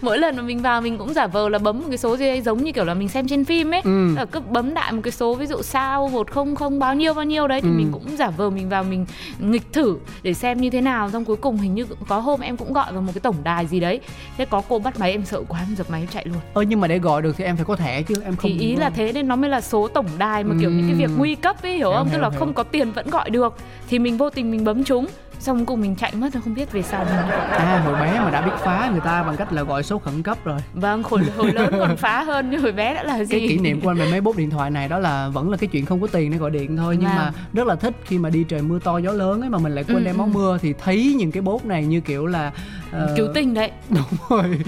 mỗi 0.00 0.18
lần 0.18 0.36
mà 0.36 0.42
mình 0.42 0.62
vào 0.62 0.80
mình 0.80 0.98
cũng 0.98 1.14
giả 1.14 1.26
vờ 1.26 1.48
là 1.48 1.58
bấm 1.58 1.78
một 1.78 1.86
cái 1.88 1.98
số 1.98 2.16
gì 2.16 2.28
ấy, 2.28 2.40
giống 2.40 2.64
như 2.64 2.72
kiểu 2.72 2.84
là 2.84 2.94
mình 2.94 3.08
xem 3.08 3.28
trên 3.28 3.44
phim 3.44 3.74
ấy 3.74 3.80
ừ. 3.84 4.14
là 4.16 4.24
cứ 4.24 4.40
bấm 4.40 4.74
đại 4.74 4.92
một 4.92 5.00
cái 5.04 5.12
số 5.12 5.34
ví 5.34 5.46
dụ 5.46 5.62
sao 5.62 6.08
một 6.08 6.30
không 6.30 6.54
không 6.54 6.78
bao 6.78 6.94
nhiêu 6.94 7.14
bao 7.14 7.24
nhiêu 7.24 7.48
đấy 7.48 7.60
thì 7.60 7.68
ừ. 7.68 7.72
mình 7.72 7.88
cũng 7.92 8.16
giả 8.16 8.30
vờ 8.30 8.50
mình 8.50 8.68
vào 8.68 8.84
mình 8.84 9.06
nghịch 9.38 9.72
thử 9.72 9.96
để 10.22 10.34
xem 10.34 10.60
như 10.60 10.70
thế 10.70 10.80
nào 10.80 11.10
xong 11.10 11.24
cuối 11.24 11.36
cùng 11.36 11.56
hình 11.56 11.74
như 11.74 11.86
có 12.08 12.18
hôm 12.18 12.40
em 12.40 12.56
cũng 12.56 12.72
gọi 12.72 12.92
vào 12.92 13.02
một 13.02 13.12
cái 13.14 13.20
tổng 13.20 13.36
đài 13.44 13.66
gì 13.66 13.80
đấy 13.80 14.00
thế 14.38 14.44
có 14.44 14.62
cô 14.68 14.78
bắt 14.78 15.00
máy 15.00 15.12
em 15.12 15.24
sợ 15.24 15.42
quá 15.48 15.60
em 15.68 15.76
giật 15.76 15.90
máy 15.90 16.00
em 16.00 16.08
chạy 16.08 16.24
luôn. 16.24 16.40
Ơ 16.54 16.62
nhưng 16.62 16.80
mà 16.80 16.88
để 16.88 16.98
gọi 16.98 17.22
được 17.22 17.36
thì 17.36 17.44
em 17.44 17.56
phải 17.56 17.64
có 17.64 17.76
thẻ 17.76 18.02
chứ 18.02 18.14
em 18.24 18.36
không 18.36 18.50
thì 18.50 18.60
ý 18.60 18.76
là 18.76 18.90
thế 18.90 19.12
nên 19.12 19.28
nó 19.28 19.36
mới 19.36 19.50
là 19.50 19.60
số 19.60 19.88
tổng 19.88 20.06
đài 20.18 20.44
mà 20.44 20.54
kiểu 20.60 20.70
ừ. 20.70 20.74
những 20.74 20.86
cái 20.86 20.94
việc 20.94 21.10
nguy 21.16 21.34
cấp 21.34 21.62
ấy 21.62 21.76
hiểu 21.76 21.92
không? 21.92 22.08
Tức 22.12 22.18
là 22.18 22.30
không 22.30 22.54
có 22.54 22.62
tiền 22.62 22.92
vẫn 22.92 23.10
gọi 23.10 23.30
được. 23.30 23.56
Thì 23.88 23.98
mình 23.98 24.16
vô 24.16 24.30
tình 24.30 24.50
mình 24.50 24.64
bấm 24.64 24.84
chúng 24.84 25.06
xong 25.40 25.66
cùng 25.66 25.80
mình 25.80 25.96
chạy 25.96 26.12
mất 26.14 26.28
không 26.44 26.54
biết 26.54 26.72
về 26.72 26.82
sao 26.82 27.04
mình 27.04 27.14
à 27.50 27.82
hồi 27.84 27.94
bé 27.94 28.20
mà 28.20 28.30
đã 28.30 28.40
biết 28.40 28.52
phá 28.58 28.88
người 28.92 29.00
ta 29.00 29.22
bằng 29.22 29.36
cách 29.36 29.52
là 29.52 29.62
gọi 29.62 29.82
số 29.82 29.98
khẩn 29.98 30.22
cấp 30.22 30.38
rồi. 30.44 30.60
Vâng 30.74 31.02
hồi 31.02 31.20
hồi 31.36 31.52
lớn 31.52 31.74
còn 31.78 31.96
phá 31.96 32.22
hơn 32.22 32.50
nhưng 32.50 32.60
hồi 32.62 32.72
bé 32.72 32.94
đã 32.94 33.02
là 33.02 33.24
gì? 33.24 33.38
cái 33.38 33.48
kỷ 33.48 33.58
niệm 33.58 33.80
của 33.80 33.90
anh 33.90 33.96
về 33.96 34.10
mấy 34.10 34.20
bốt 34.20 34.36
điện 34.36 34.50
thoại 34.50 34.70
này 34.70 34.88
đó 34.88 34.98
là 34.98 35.28
vẫn 35.28 35.50
là 35.50 35.56
cái 35.56 35.68
chuyện 35.68 35.86
không 35.86 36.00
có 36.00 36.06
tiền 36.06 36.30
để 36.30 36.38
gọi 36.38 36.50
điện 36.50 36.76
thôi 36.76 36.96
nhưng 37.00 37.08
mà 37.08 37.24
vâng. 37.24 37.42
rất 37.52 37.66
là 37.66 37.74
thích 37.74 37.94
khi 38.04 38.18
mà 38.18 38.30
đi 38.30 38.44
trời 38.48 38.62
mưa 38.62 38.78
to 38.78 38.98
gió 38.98 39.12
lớn 39.12 39.40
ấy 39.40 39.50
mà 39.50 39.58
mình 39.58 39.74
lại 39.74 39.84
quên 39.84 39.98
ừ, 39.98 40.04
đem 40.04 40.18
áo 40.18 40.26
ừ. 40.26 40.30
mưa. 40.34 40.58
Thì 40.62 40.74
thấy 40.84 41.14
những 41.18 41.32
cái 41.32 41.42
bốt 41.42 41.64
này 41.64 41.84
như 41.84 42.00
kiểu 42.00 42.26
là 42.26 42.52
uh, 42.90 43.16
cứu 43.16 43.28
tinh 43.34 43.54
đấy. 43.54 43.70
Đúng 43.90 44.18
rồi. 44.28 44.60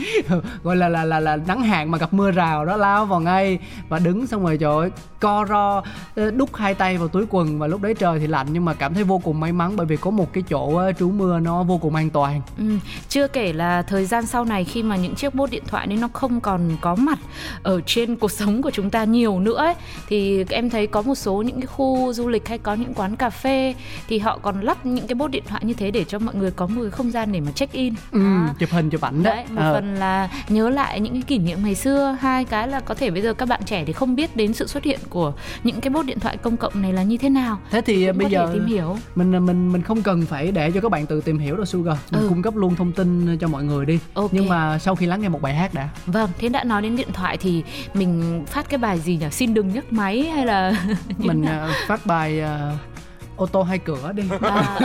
Gọi 0.63 0.77
là 0.77 0.89
là 0.89 1.05
là 1.05 1.21
là 1.21 1.37
nắng 1.37 1.63
hạn 1.63 1.91
mà 1.91 1.99
gặp 1.99 2.13
mưa 2.13 2.31
rào 2.31 2.65
đó 2.65 2.77
lao 2.77 3.07
vào 3.07 3.21
ngay 3.21 3.59
và 3.89 3.99
đứng 3.99 4.27
xong 4.27 4.45
rồi 4.45 4.59
trời 4.61 4.77
ơi 4.77 4.91
co 5.21 5.47
ro 5.49 5.83
ờ, 6.15 6.31
đút 6.31 6.57
hai 6.57 6.75
tay 6.75 6.99
vào 6.99 7.09
túi 7.09 7.25
quần 7.31 7.59
và 7.59 7.67
lúc 7.67 7.83
đấy 7.83 7.95
trời 7.95 8.19
thì 8.19 8.27
lạnh 8.27 8.47
nhưng 8.53 8.65
mà 8.65 8.75
cảm 8.75 8.95
thấy 8.95 9.05
vô 9.05 9.19
cùng 9.19 9.41
may 9.41 9.53
mắn 9.53 9.77
bởi 9.77 9.87
vì 9.87 9.97
có 9.97 10.11
một 10.11 10.33
cái 10.33 10.45
chỗ 10.49 10.61
chỗ 10.71 10.93
trú 10.99 11.11
mưa 11.11 11.39
nó 11.41 11.63
vô 11.63 11.79
cùng 11.79 11.95
an 11.95 12.11
toàn. 12.11 12.41
Ừ. 12.59 12.65
chưa 13.09 13.29
kể 13.29 13.53
là 13.53 13.83
thời 13.83 14.07
gian 14.07 14.27
sau 14.27 14.45
này 14.45 14.65
khi 14.65 14.83
mà 14.83 14.97
những 14.97 15.15
chiếc 15.15 15.35
bốt 15.35 15.51
điện 15.51 15.63
thoại 15.67 15.87
nên 15.87 16.01
nó 16.01 16.09
không 16.13 16.41
còn 16.41 16.77
có 16.81 16.95
mặt 16.95 17.19
ở 17.63 17.81
trên 17.87 18.17
cuộc 18.17 18.33
sống 18.39 18.63
của 18.63 18.71
chúng 18.71 18.91
ta 18.91 19.05
nhiều 19.05 19.41
nữa 19.41 19.57
ấy, 19.57 19.75
thì 20.09 20.45
em 20.49 20.71
thấy 20.71 20.87
có 20.87 21.03
một 21.03 21.15
số 21.15 21.43
những 21.43 21.61
cái 21.61 21.67
khu 21.67 22.13
du 22.13 22.29
lịch 22.29 22.49
hay 22.49 22.59
có 22.59 22.75
những 22.75 22.95
quán 22.95 23.17
cà 23.17 23.31
phê 23.31 23.75
thì 24.09 24.19
họ 24.19 24.39
còn 24.43 24.61
lắp 24.61 24.87
những 24.87 25.07
cái 25.07 25.15
bốt 25.15 25.31
điện 25.31 25.45
thoại 25.49 25.63
như 25.65 25.75
thế 25.75 25.91
để 25.91 26.05
cho 26.05 26.19
mọi 26.19 26.35
người 26.35 26.51
có 26.51 26.67
một 26.67 26.81
cái 26.83 26.91
không 26.91 27.11
gian 27.11 27.33
để 27.33 27.41
mà 27.41 27.53
check 27.53 27.73
in 27.73 27.95
ừ, 28.13 28.21
à. 28.21 28.55
chụp 28.59 28.71
hình 28.71 28.91
chụp 28.91 29.01
ảnh 29.01 29.23
đấy, 29.23 29.37
đấy 29.37 29.45
một 29.51 29.63
à. 29.63 29.73
phần 29.73 29.95
là 29.95 30.29
nhớ 30.49 30.71
lại 30.71 31.01
những 31.01 31.13
cái 31.13 31.23
kỷ 31.23 31.39
niệm 31.39 31.59
ngày 31.63 31.75
xưa. 31.75 32.17
Hai 32.21 32.45
cái 32.45 32.69
là 32.69 32.81
có 32.81 32.95
thể 32.95 33.11
bây 33.11 33.23
giờ 33.23 33.35
các 33.35 33.49
bạn 33.49 33.61
trẻ 33.67 33.85
thì 33.85 33.93
không 33.93 34.17
biết 34.17 34.37
đến 34.37 34.53
sự 34.53 34.67
xuất 34.67 34.85
hiện 34.85 35.01
của 35.09 35.33
những 35.65 35.81
cái 35.81 35.91
bốt 35.91 36.07
điện 36.07 36.21
thoại 36.21 36.37
công 36.37 36.57
cộng 36.57 36.83
này 36.83 36.93
là 36.93 37.03
như 37.03 37.17
thế 37.17 37.29
nào. 37.29 37.59
Thế 37.71 37.81
thì 37.81 38.13
bây 38.13 38.31
giờ 38.31 38.51
tìm 38.53 38.67
hiểu. 38.67 38.97
mình 39.15 39.47
mình 39.47 39.73
mình 39.73 39.83
không 39.83 40.03
cần 40.03 40.27
phải 40.27 40.53
để 40.53 40.71
cho 40.71 40.81
các 40.81 40.91
bạn 40.91 41.07
tự 41.07 41.21
tìm 41.21 41.39
hiểu 41.39 41.57
đâu 41.57 41.65
Sugar. 41.65 41.97
Mình 42.11 42.21
ừ. 42.21 42.29
cung 42.29 42.43
cấp 42.43 42.57
luôn 42.57 42.77
thông 42.77 42.93
tin 42.93 43.39
cho 43.39 43.49
mọi 43.49 43.65
người 43.65 43.87
đi. 43.87 43.99
Okay. 44.15 44.31
nhưng 44.33 44.49
mà 44.49 44.79
sau 44.79 44.95
khi 44.95 45.07
lắng 45.07 45.21
nghe 45.21 45.29
một 45.29 45.43
bài 45.43 45.55
hát 45.55 45.75
đã. 45.75 45.89
Vâng 46.07 46.31
thế 46.39 46.49
đã 46.49 46.65
nói 46.65 46.83
đến 46.83 46.97
điện 46.97 47.13
thoại 47.13 47.37
thì 47.37 47.65
mình 47.95 48.45
phát 48.47 48.69
cái 48.69 48.79
bài 48.79 48.99
gì 48.99 49.17
nhỉ? 49.17 49.27
Xin 49.31 49.55
đừng 49.55 49.73
nhấc 49.73 49.93
máy 49.93 50.23
hay 50.23 50.47
là 50.47 50.73
mình 51.19 51.43
uh, 51.43 51.49
phát 51.87 52.07
bài 52.07 52.43
uh, 52.43 53.00
ô 53.41 53.47
tô 53.47 53.63
hai 53.63 53.79
cửa 53.79 54.13
đi 54.15 54.23
à, 54.41 54.79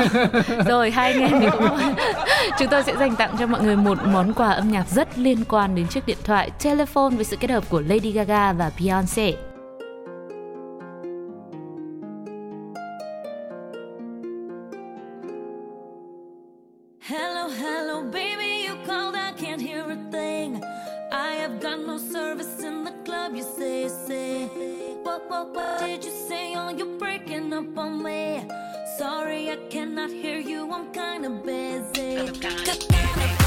rồi 0.65 0.91
hai 0.91 1.13
anh 1.13 1.41
em 1.41 1.51
cũng 1.51 1.69
chúng 2.59 2.67
tôi 2.71 2.83
sẽ 2.83 2.95
dành 2.99 3.15
tặng 3.15 3.35
cho 3.39 3.47
mọi 3.47 3.63
người 3.63 3.75
một 3.75 3.97
món 4.05 4.33
quà 4.33 4.51
âm 4.51 4.71
nhạc 4.71 4.89
rất 4.89 5.17
liên 5.17 5.43
quan 5.49 5.75
đến 5.75 5.87
chiếc 5.87 6.05
điện 6.05 6.17
thoại 6.23 6.51
telephone 6.63 7.15
với 7.15 7.25
sự 7.25 7.37
kết 7.39 7.49
hợp 7.49 7.63
của 7.69 7.81
Lady 7.81 8.11
Gaga 8.11 8.53
và 8.53 8.71
Beyonce 8.79 9.31
Hello, 17.01 17.47
hello, 17.47 18.01
baby, 18.01 18.65
you 18.67 18.75
called, 18.87 19.15
I 19.15 19.31
can't 19.45 19.61
hear 19.61 19.83
a 19.89 19.97
thing. 20.11 20.61
I 21.11 21.35
have 21.35 21.59
got 21.61 21.79
no 21.87 21.97
service 21.97 22.63
in 22.63 22.83
the 22.83 22.91
club, 23.05 23.35
you 23.35 23.43
say, 23.57 23.89
say. 24.07 24.47
What, 25.03 25.29
what, 25.29 25.53
what 25.55 25.79
did 25.79 26.03
you 26.03 26.11
say 26.29 26.55
on 26.55 26.79
your 26.79 26.99
up 27.55 27.77
on 27.77 28.03
me. 28.03 28.45
Sorry, 28.97 29.49
I 29.49 29.55
cannot 29.69 30.09
hear 30.09 30.39
you. 30.39 30.69
I'm 30.71 30.91
kinda 30.91 31.29
busy. 31.29 32.17
I'm 32.17 32.33
kinda 32.33 32.75
busy. 32.89 33.44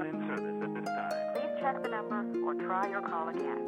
not 0.00 0.14
in 0.14 0.26
service 0.26 0.56
at 0.62 0.74
this 0.74 0.84
time. 0.84 1.12
Please 1.34 1.60
check 1.60 1.82
the 1.82 1.88
number 1.88 2.24
or 2.46 2.54
try 2.54 2.88
your 2.88 3.02
call 3.02 3.28
again. 3.28 3.66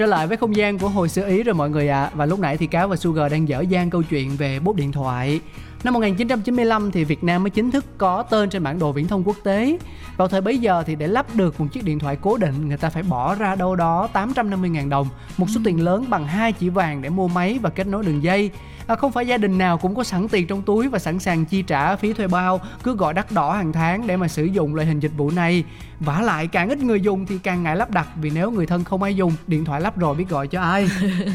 trở 0.00 0.06
lại 0.06 0.26
với 0.26 0.36
không 0.36 0.56
gian 0.56 0.78
của 0.78 0.88
hồi 0.88 1.08
xưa 1.08 1.26
Ý 1.26 1.42
rồi 1.42 1.54
mọi 1.54 1.70
người 1.70 1.88
ạ. 1.88 2.02
À. 2.02 2.10
Và 2.14 2.26
lúc 2.26 2.38
nãy 2.38 2.56
thì 2.56 2.66
Cáo 2.66 2.88
và 2.88 2.96
Sugar 2.96 3.32
đang 3.32 3.48
dở 3.48 3.60
dang 3.60 3.90
câu 3.90 4.02
chuyện 4.02 4.36
về 4.36 4.60
bốt 4.60 4.76
điện 4.76 4.92
thoại. 4.92 5.40
Năm 5.84 5.94
1995 5.94 6.90
thì 6.90 7.04
Việt 7.04 7.24
Nam 7.24 7.42
mới 7.42 7.50
chính 7.50 7.70
thức 7.70 7.84
có 7.98 8.22
tên 8.22 8.50
trên 8.50 8.62
bản 8.62 8.78
đồ 8.78 8.92
viễn 8.92 9.08
thông 9.08 9.24
quốc 9.24 9.36
tế. 9.44 9.78
Vào 10.16 10.28
thời 10.28 10.40
bấy 10.40 10.58
giờ 10.58 10.82
thì 10.86 10.94
để 10.94 11.06
lắp 11.06 11.26
được 11.34 11.60
một 11.60 11.66
chiếc 11.72 11.84
điện 11.84 11.98
thoại 11.98 12.16
cố 12.20 12.36
định 12.36 12.68
Người 12.68 12.76
ta 12.76 12.90
phải 12.90 13.02
bỏ 13.02 13.34
ra 13.34 13.54
đâu 13.54 13.76
đó 13.76 14.08
850.000 14.12 14.88
đồng 14.88 15.08
Một 15.36 15.46
số 15.54 15.60
tiền 15.64 15.84
lớn 15.84 16.04
bằng 16.08 16.26
hai 16.26 16.52
chỉ 16.52 16.68
vàng 16.68 17.02
để 17.02 17.08
mua 17.08 17.28
máy 17.28 17.58
và 17.62 17.70
kết 17.70 17.86
nối 17.86 18.04
đường 18.04 18.22
dây. 18.22 18.50
À, 18.86 18.94
Không 18.94 19.12
phải 19.12 19.26
gia 19.26 19.36
đình 19.36 19.58
nào 19.58 19.78
cũng 19.78 19.94
có 19.94 20.04
sẵn 20.04 20.28
tiền 20.28 20.46
trong 20.46 20.62
túi 20.62 20.88
và 20.88 20.98
sẵn 20.98 21.18
sàng 21.18 21.44
chi 21.44 21.62
trả 21.62 21.96
phí 21.96 22.12
thuê 22.12 22.26
bao 22.26 22.60
Cứ 22.82 22.96
gọi 22.96 23.14
đắt 23.14 23.32
đỏ 23.32 23.52
hàng 23.52 23.72
tháng 23.72 24.06
để 24.06 24.16
mà 24.16 24.28
sử 24.28 24.44
dụng 24.44 24.74
loại 24.74 24.86
hình 24.86 25.00
dịch 25.00 25.12
vụ 25.16 25.30
này 25.30 25.64
vả 26.00 26.20
lại, 26.20 26.46
càng 26.46 26.68
ít 26.68 26.78
người 26.78 27.00
dùng 27.00 27.26
thì 27.26 27.38
càng 27.42 27.62
ngại 27.62 27.76
lắp 27.76 27.90
đặt, 27.90 28.08
vì 28.20 28.30
nếu 28.30 28.50
người 28.50 28.66
thân 28.66 28.84
không 28.84 29.02
ai 29.02 29.14
dùng, 29.14 29.32
điện 29.46 29.64
thoại 29.64 29.80
lắp 29.80 29.98
rồi 29.98 30.14
biết 30.14 30.28
gọi 30.28 30.48
cho 30.48 30.60
ai. 30.60 30.88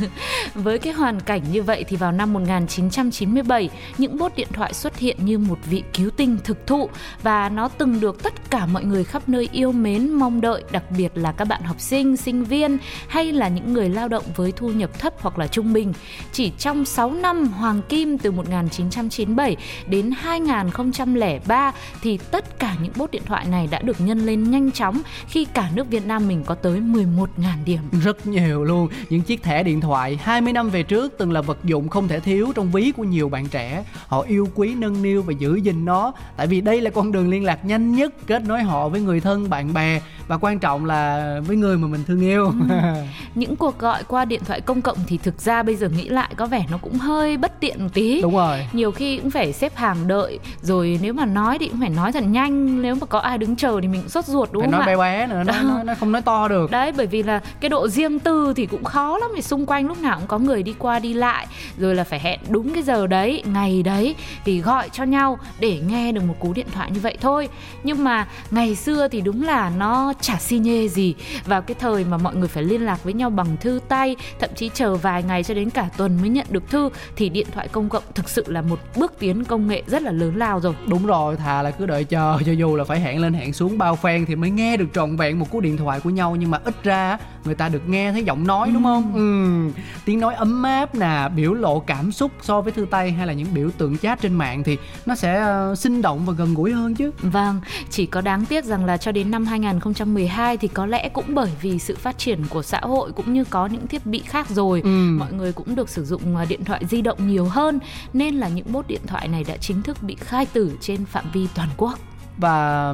Với 0.53 0.79
cái 0.79 0.93
hoàn 0.93 1.19
cảnh 1.19 1.41
như 1.51 1.63
vậy 1.63 1.85
thì 1.87 1.97
vào 1.97 2.11
năm 2.11 2.33
1997 2.33 3.69
những 3.97 4.17
bốt 4.17 4.35
điện 4.35 4.47
thoại 4.53 4.73
xuất 4.73 4.97
hiện 4.97 5.17
như 5.25 5.37
một 5.37 5.59
vị 5.65 5.83
cứu 5.93 6.09
tinh 6.09 6.37
thực 6.43 6.67
thụ 6.67 6.89
và 7.23 7.49
nó 7.49 7.67
từng 7.67 7.99
được 7.99 8.23
tất 8.23 8.33
cả 8.49 8.65
mọi 8.65 8.83
người 8.83 9.03
khắp 9.03 9.29
nơi 9.29 9.49
yêu 9.51 9.71
mến, 9.71 10.09
mong 10.09 10.41
đợi, 10.41 10.63
đặc 10.71 10.83
biệt 10.97 11.11
là 11.15 11.31
các 11.31 11.45
bạn 11.45 11.61
học 11.63 11.79
sinh 11.79 12.17
sinh 12.17 12.43
viên 12.43 12.77
hay 13.07 13.31
là 13.31 13.47
những 13.47 13.73
người 13.73 13.89
lao 13.89 14.07
động 14.07 14.23
với 14.35 14.51
thu 14.51 14.69
nhập 14.69 14.99
thấp 14.99 15.13
hoặc 15.19 15.39
là 15.39 15.47
trung 15.47 15.73
bình. 15.73 15.93
Chỉ 16.31 16.51
trong 16.57 16.85
6 16.85 17.13
năm 17.13 17.47
Hoàng 17.47 17.81
Kim 17.89 18.17
từ 18.17 18.31
1997 18.31 19.55
đến 19.87 20.11
2003 20.17 21.71
thì 22.01 22.17
tất 22.31 22.59
cả 22.59 22.75
những 22.81 22.93
bốt 22.95 23.11
điện 23.11 23.21
thoại 23.25 23.45
này 23.45 23.67
đã 23.71 23.81
được 23.81 24.01
nhân 24.01 24.19
lên 24.19 24.51
nhanh 24.55 24.71
chóng 24.71 25.01
khi 25.27 25.45
cả 25.45 25.69
nước 25.75 25.89
Việt 25.89 26.05
Nam 26.05 26.27
mình 26.27 26.43
có 26.45 26.55
tới 26.55 26.79
11.000 26.79 27.27
điểm. 27.65 27.79
Rất 28.03 28.27
nhiều 28.27 28.63
luôn. 28.63 28.87
Những 29.09 29.21
chiếc 29.21 29.43
thẻ 29.43 29.63
điện 29.63 29.81
thoại 29.81 30.19
20 30.21 30.53
năm 30.53 30.69
về 30.69 30.83
trước 30.83 31.13
từng 31.17 31.31
là 31.31 31.41
vật 31.41 31.57
dụng 31.63 31.89
không 31.89 32.07
thể 32.07 32.19
thiếu 32.19 32.51
trong 32.55 32.71
ví 32.71 32.91
của 32.97 33.03
nhiều 33.03 33.29
bạn 33.29 33.47
trẻ. 33.47 33.83
Họ 34.07 34.21
yêu 34.21 34.47
quý 34.55 34.75
nâng 34.75 35.01
niu 35.01 35.21
và 35.21 35.33
giữ 35.39 35.55
gìn 35.55 35.85
nó. 35.85 36.13
Tại 36.37 36.47
vì 36.47 36.61
đây 36.61 36.81
là 36.81 36.89
con 36.89 37.11
đường 37.11 37.29
liên 37.29 37.43
lạc 37.43 37.65
nhanh 37.65 37.95
nhất 37.95 38.13
Kết 38.27 38.43
nối 38.43 38.63
họ 38.63 38.89
với 38.89 39.01
người 39.01 39.19
thân, 39.19 39.49
bạn 39.49 39.73
bè 39.73 40.01
Và 40.27 40.37
quan 40.37 40.59
trọng 40.59 40.85
là 40.85 41.35
với 41.47 41.57
người 41.57 41.77
mà 41.77 41.87
mình 41.87 42.03
thương 42.07 42.21
yêu. 42.21 42.51
Những 43.35 43.55
cuộc 43.55 43.79
gọi 43.79 44.03
qua 44.07 44.25
điện 44.25 44.41
thoại 44.45 44.61
công 44.61 44.81
cộng 44.81 44.97
thì 45.07 45.17
thực 45.17 45.41
ra 45.41 45.63
bây 45.63 45.75
giờ 45.75 45.89
nghĩ 45.89 46.09
lại 46.09 46.33
có 46.35 46.45
vẻ 46.45 46.65
nó 46.71 46.77
cũng 46.77 46.97
hơi 46.97 47.37
bất 47.37 47.59
tiện 47.59 47.83
một 47.83 47.89
tí. 47.93 48.21
Đúng 48.21 48.35
rồi. 48.35 48.67
Nhiều 48.73 48.91
khi 48.91 49.17
cũng 49.17 49.31
phải 49.31 49.53
xếp 49.53 49.75
hàng 49.75 50.07
đợi 50.07 50.39
rồi 50.61 50.99
nếu 51.01 51.13
mà 51.13 51.25
nói 51.25 51.59
thì 51.59 51.67
cũng 51.67 51.79
phải 51.79 51.89
nói 51.89 52.11
thật 52.11 52.23
nhanh. 52.23 52.81
Nếu 52.81 52.95
mà 52.95 53.05
có 53.05 53.19
ai 53.19 53.37
đứng 53.37 53.55
chờ 53.55 53.79
thì 53.81 53.87
mình 53.87 54.01
cũng 54.01 54.09
sốt 54.09 54.25
ruột 54.25 54.44
đúng 54.51 54.61
Phải 54.61 54.71
không 54.71 54.79
nói 54.79 54.81
ạ? 54.81 54.87
bé 54.87 54.97
bé 54.97 55.27
nữa, 55.27 55.43
nó, 55.45 55.61
nó, 55.61 55.83
nó 55.83 55.93
không 55.99 56.11
nói 56.11 56.21
to 56.21 56.47
được 56.47 56.71
Đấy 56.71 56.91
bởi 56.91 57.07
vì 57.07 57.23
là 57.23 57.39
cái 57.59 57.69
độ 57.69 57.87
riêng 57.87 58.19
tư 58.19 58.53
thì 58.55 58.65
cũng 58.65 58.83
khó 58.83 59.17
lắm 59.17 59.29
vì 59.35 59.41
xung 59.41 59.65
quanh 59.65 59.87
lúc 59.87 60.01
nào 60.01 60.17
cũng 60.17 60.27
có 60.27 60.39
người 60.39 60.63
đi 60.63 60.75
qua 60.79 60.99
đi 60.99 61.13
lại 61.13 61.47
rồi 61.77 61.95
là 61.95 62.03
phải 62.03 62.19
hẹn 62.19 62.39
đúng 62.49 62.73
cái 62.73 62.83
giờ 62.83 63.07
đấy, 63.07 63.43
ngày 63.45 63.83
đấy 63.83 64.15
thì 64.45 64.61
gọi 64.61 64.89
cho 64.89 65.03
nhau 65.03 65.39
để 65.59 65.79
nghe 65.87 66.11
được 66.11 66.21
một 66.27 66.35
cú 66.39 66.53
điện 66.53 66.67
thoại 66.73 66.91
như 66.91 66.99
vậy 66.99 67.17
thôi. 67.21 67.49
Nhưng 67.83 68.03
mà 68.03 68.27
ngày 68.51 68.75
xưa 68.75 69.07
thì 69.07 69.21
đúng 69.21 69.43
là 69.43 69.71
nó 69.77 70.13
chả 70.21 70.35
xi 70.37 70.57
nhê 70.57 70.87
gì 70.87 71.15
vào 71.45 71.61
cái 71.61 71.75
thời 71.79 72.03
mà 72.03 72.17
mọi 72.17 72.35
người 72.35 72.47
phải 72.47 72.63
liên 72.63 72.85
lạc 72.85 73.03
với 73.03 73.13
nhau 73.13 73.29
bằng 73.29 73.57
thư 73.61 73.79
tay, 73.87 74.15
thậm 74.39 74.49
chí 74.55 74.69
chờ 74.73 74.95
vài 74.95 75.23
ngày 75.23 75.43
cho 75.43 75.53
đến 75.53 75.69
cả 75.69 75.89
tuần 75.97 76.17
mới 76.21 76.29
nhận 76.29 76.45
được 76.49 76.69
thư 76.69 76.89
thì 77.15 77.29
điện 77.29 77.47
thoại 77.53 77.67
công 77.67 77.89
cộng 77.89 78.03
thực 78.15 78.29
sự 78.29 78.43
là 78.47 78.61
một 78.61 78.79
bước 78.95 79.13
tiến 79.19 79.43
công 79.45 79.67
nghệ 79.67 79.83
rất 79.87 80.01
là 80.01 80.11
lớn 80.11 80.35
lao 80.35 80.59
rồi. 80.59 80.73
Đúng 80.87 81.05
rồi, 81.05 81.35
thà 81.35 81.61
là 81.61 81.71
cứ 81.71 81.85
đợi 81.85 82.03
chờ 82.03 82.37
cho 82.45 82.51
dù 82.51 82.75
là 82.75 82.83
phải 82.83 82.99
hẹn 82.99 83.21
lên 83.21 83.33
hẹn 83.33 83.53
xuống 83.53 83.77
bao 83.77 83.95
phen 83.95 84.25
thì 84.25 84.34
mới 84.35 84.49
nghe 84.49 84.77
được 84.77 84.85
trọn 84.93 85.15
vẹn 85.15 85.39
một 85.39 85.51
cú 85.51 85.59
điện 85.59 85.77
thoại 85.77 85.99
của 85.99 86.09
nhau 86.09 86.35
nhưng 86.35 86.51
mà 86.51 86.59
ít 86.65 86.83
ra 86.83 87.17
người 87.45 87.55
ta 87.55 87.69
được 87.69 87.89
nghe 87.89 88.11
thấy 88.11 88.23
giọng 88.23 88.47
nói 88.47 88.71
đúng 88.73 88.83
không? 88.83 89.13
Ừ. 89.15 89.81
Tiếng 90.05 90.19
nói 90.19 90.35
ấm 90.35 90.63
áp 90.63 90.95
nè, 90.95 91.29
biểu 91.35 91.53
lộ 91.53 91.79
cảm 91.79 92.11
xúc 92.11 92.31
so 92.41 92.61
với 92.61 92.71
thư 92.73 92.85
tay 92.91 93.11
hay 93.11 93.27
là 93.27 93.33
những 93.33 93.47
biểu 93.53 93.69
tượng 93.77 93.97
chat 93.97 94.21
trên 94.21 94.33
mạng 94.33 94.63
thì 94.63 94.77
nó 95.05 95.15
sẽ 95.15 95.35
ờ, 95.41 95.75
sinh 95.77 96.01
động 96.01 96.25
và 96.25 96.33
gần 96.33 96.53
gũi 96.53 96.71
hơn 96.73 96.95
chứ. 96.95 97.11
Vâng, 97.21 97.59
chỉ 97.89 98.05
có 98.05 98.21
đáng 98.21 98.45
tiếc 98.45 98.65
rằng 98.65 98.85
là 98.85 98.97
cho 98.97 99.11
đến 99.11 99.31
năm 99.31 99.45
2012 99.45 100.57
thì 100.57 100.67
có 100.67 100.85
lẽ 100.85 101.09
cũng 101.09 101.25
bởi 101.35 101.51
vì 101.61 101.79
sự 101.79 101.95
phát 101.95 102.17
triển 102.17 102.43
của 102.49 102.61
xã 102.63 102.79
hội 102.79 103.11
cũng 103.11 103.33
như 103.33 103.43
có 103.43 103.65
những 103.67 103.87
thiết 103.87 104.05
bị 104.05 104.19
khác 104.25 104.49
rồi, 104.49 104.81
Ừ. 104.83 104.89
mọi 105.19 105.33
người 105.33 105.51
cũng 105.53 105.75
được 105.75 105.89
sử 105.89 106.05
dụng 106.05 106.35
à, 106.37 106.45
điện 106.45 106.63
thoại 106.65 106.85
di 106.89 107.01
động 107.01 107.27
nhiều 107.27 107.45
hơn 107.45 107.79
nên 108.13 108.35
là 108.35 108.47
những 108.47 108.71
bốt 108.71 108.87
điện 108.87 109.01
thoại 109.07 109.27
này 109.27 109.43
đã 109.47 109.57
chính 109.57 109.81
thức 109.81 110.03
bị 110.03 110.15
khai 110.19 110.45
tử 110.45 110.77
trên 110.81 111.05
phạm 111.05 111.25
vi 111.33 111.47
toàn 111.55 111.69
quốc. 111.77 111.99
Và 112.37 112.93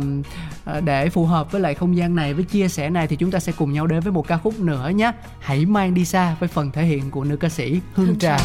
ờ, 0.65 0.81
để 0.81 1.09
phù 1.09 1.25
hợp 1.25 1.51
với 1.51 1.61
lại 1.61 1.73
không 1.73 1.97
gian 1.97 2.15
này 2.15 2.33
với 2.33 2.43
chia 2.43 2.67
sẻ 2.67 2.89
này 2.89 3.07
thì 3.07 3.15
chúng 3.15 3.31
ta 3.31 3.39
sẽ 3.39 3.51
cùng 3.57 3.73
nhau 3.73 3.87
đến 3.87 3.99
với 3.99 4.11
một 4.11 4.27
ca 4.27 4.37
khúc 4.37 4.59
nữa 4.59 4.91
nhé. 4.95 5.11
Hãy 5.39 5.65
mang 5.65 5.93
đi 5.93 6.05
xa 6.05 6.35
với 6.39 6.49
phần 6.49 6.71
thể 6.71 6.83
hiện 6.83 7.11
của 7.11 7.23
nữ 7.23 7.37
ca 7.37 7.49
sĩ 7.49 7.79
Hương 7.93 8.07
Hương 8.07 8.19
Trà. 8.19 8.37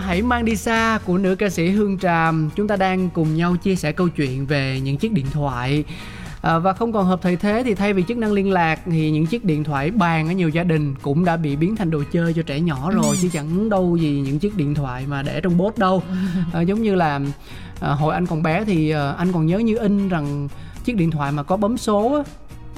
Hãy 0.00 0.22
mang 0.22 0.44
đi 0.44 0.56
xa 0.56 0.98
của 1.06 1.18
nữ 1.18 1.34
ca 1.34 1.50
sĩ 1.50 1.70
Hương 1.70 1.98
Tràm. 1.98 2.50
Chúng 2.56 2.68
ta 2.68 2.76
đang 2.76 3.10
cùng 3.10 3.36
nhau 3.36 3.56
chia 3.56 3.76
sẻ 3.76 3.92
câu 3.92 4.08
chuyện 4.08 4.46
về 4.46 4.80
những 4.80 4.96
chiếc 4.96 5.12
điện 5.12 5.26
thoại. 5.32 5.84
À, 6.42 6.58
và 6.58 6.72
không 6.72 6.92
còn 6.92 7.06
hợp 7.06 7.22
thời 7.22 7.36
thế 7.36 7.62
thì 7.64 7.74
thay 7.74 7.92
vì 7.92 8.02
chức 8.08 8.16
năng 8.16 8.32
liên 8.32 8.52
lạc 8.52 8.80
thì 8.86 9.10
những 9.10 9.26
chiếc 9.26 9.44
điện 9.44 9.64
thoại 9.64 9.90
bàn 9.90 10.28
ở 10.28 10.32
nhiều 10.32 10.48
gia 10.48 10.64
đình 10.64 10.94
cũng 11.02 11.24
đã 11.24 11.36
bị 11.36 11.56
biến 11.56 11.76
thành 11.76 11.90
đồ 11.90 12.02
chơi 12.12 12.32
cho 12.32 12.42
trẻ 12.42 12.60
nhỏ 12.60 12.90
rồi 12.90 13.16
chứ 13.22 13.28
chẳng 13.32 13.68
đâu 13.68 13.96
gì 13.96 14.22
những 14.24 14.38
chiếc 14.38 14.56
điện 14.56 14.74
thoại 14.74 15.04
mà 15.08 15.22
để 15.22 15.40
trong 15.40 15.56
bốt 15.56 15.78
đâu 15.78 16.02
à, 16.52 16.60
giống 16.60 16.82
như 16.82 16.94
là 16.94 17.20
à, 17.80 17.90
hồi 17.90 18.14
anh 18.14 18.26
còn 18.26 18.42
bé 18.42 18.64
thì 18.64 18.90
à, 18.90 19.10
anh 19.10 19.32
còn 19.32 19.46
nhớ 19.46 19.58
như 19.58 19.76
in 19.76 20.08
rằng 20.08 20.48
chiếc 20.84 20.96
điện 20.96 21.10
thoại 21.10 21.32
mà 21.32 21.42
có 21.42 21.56
bấm 21.56 21.78
số 21.78 22.14
á 22.14 22.22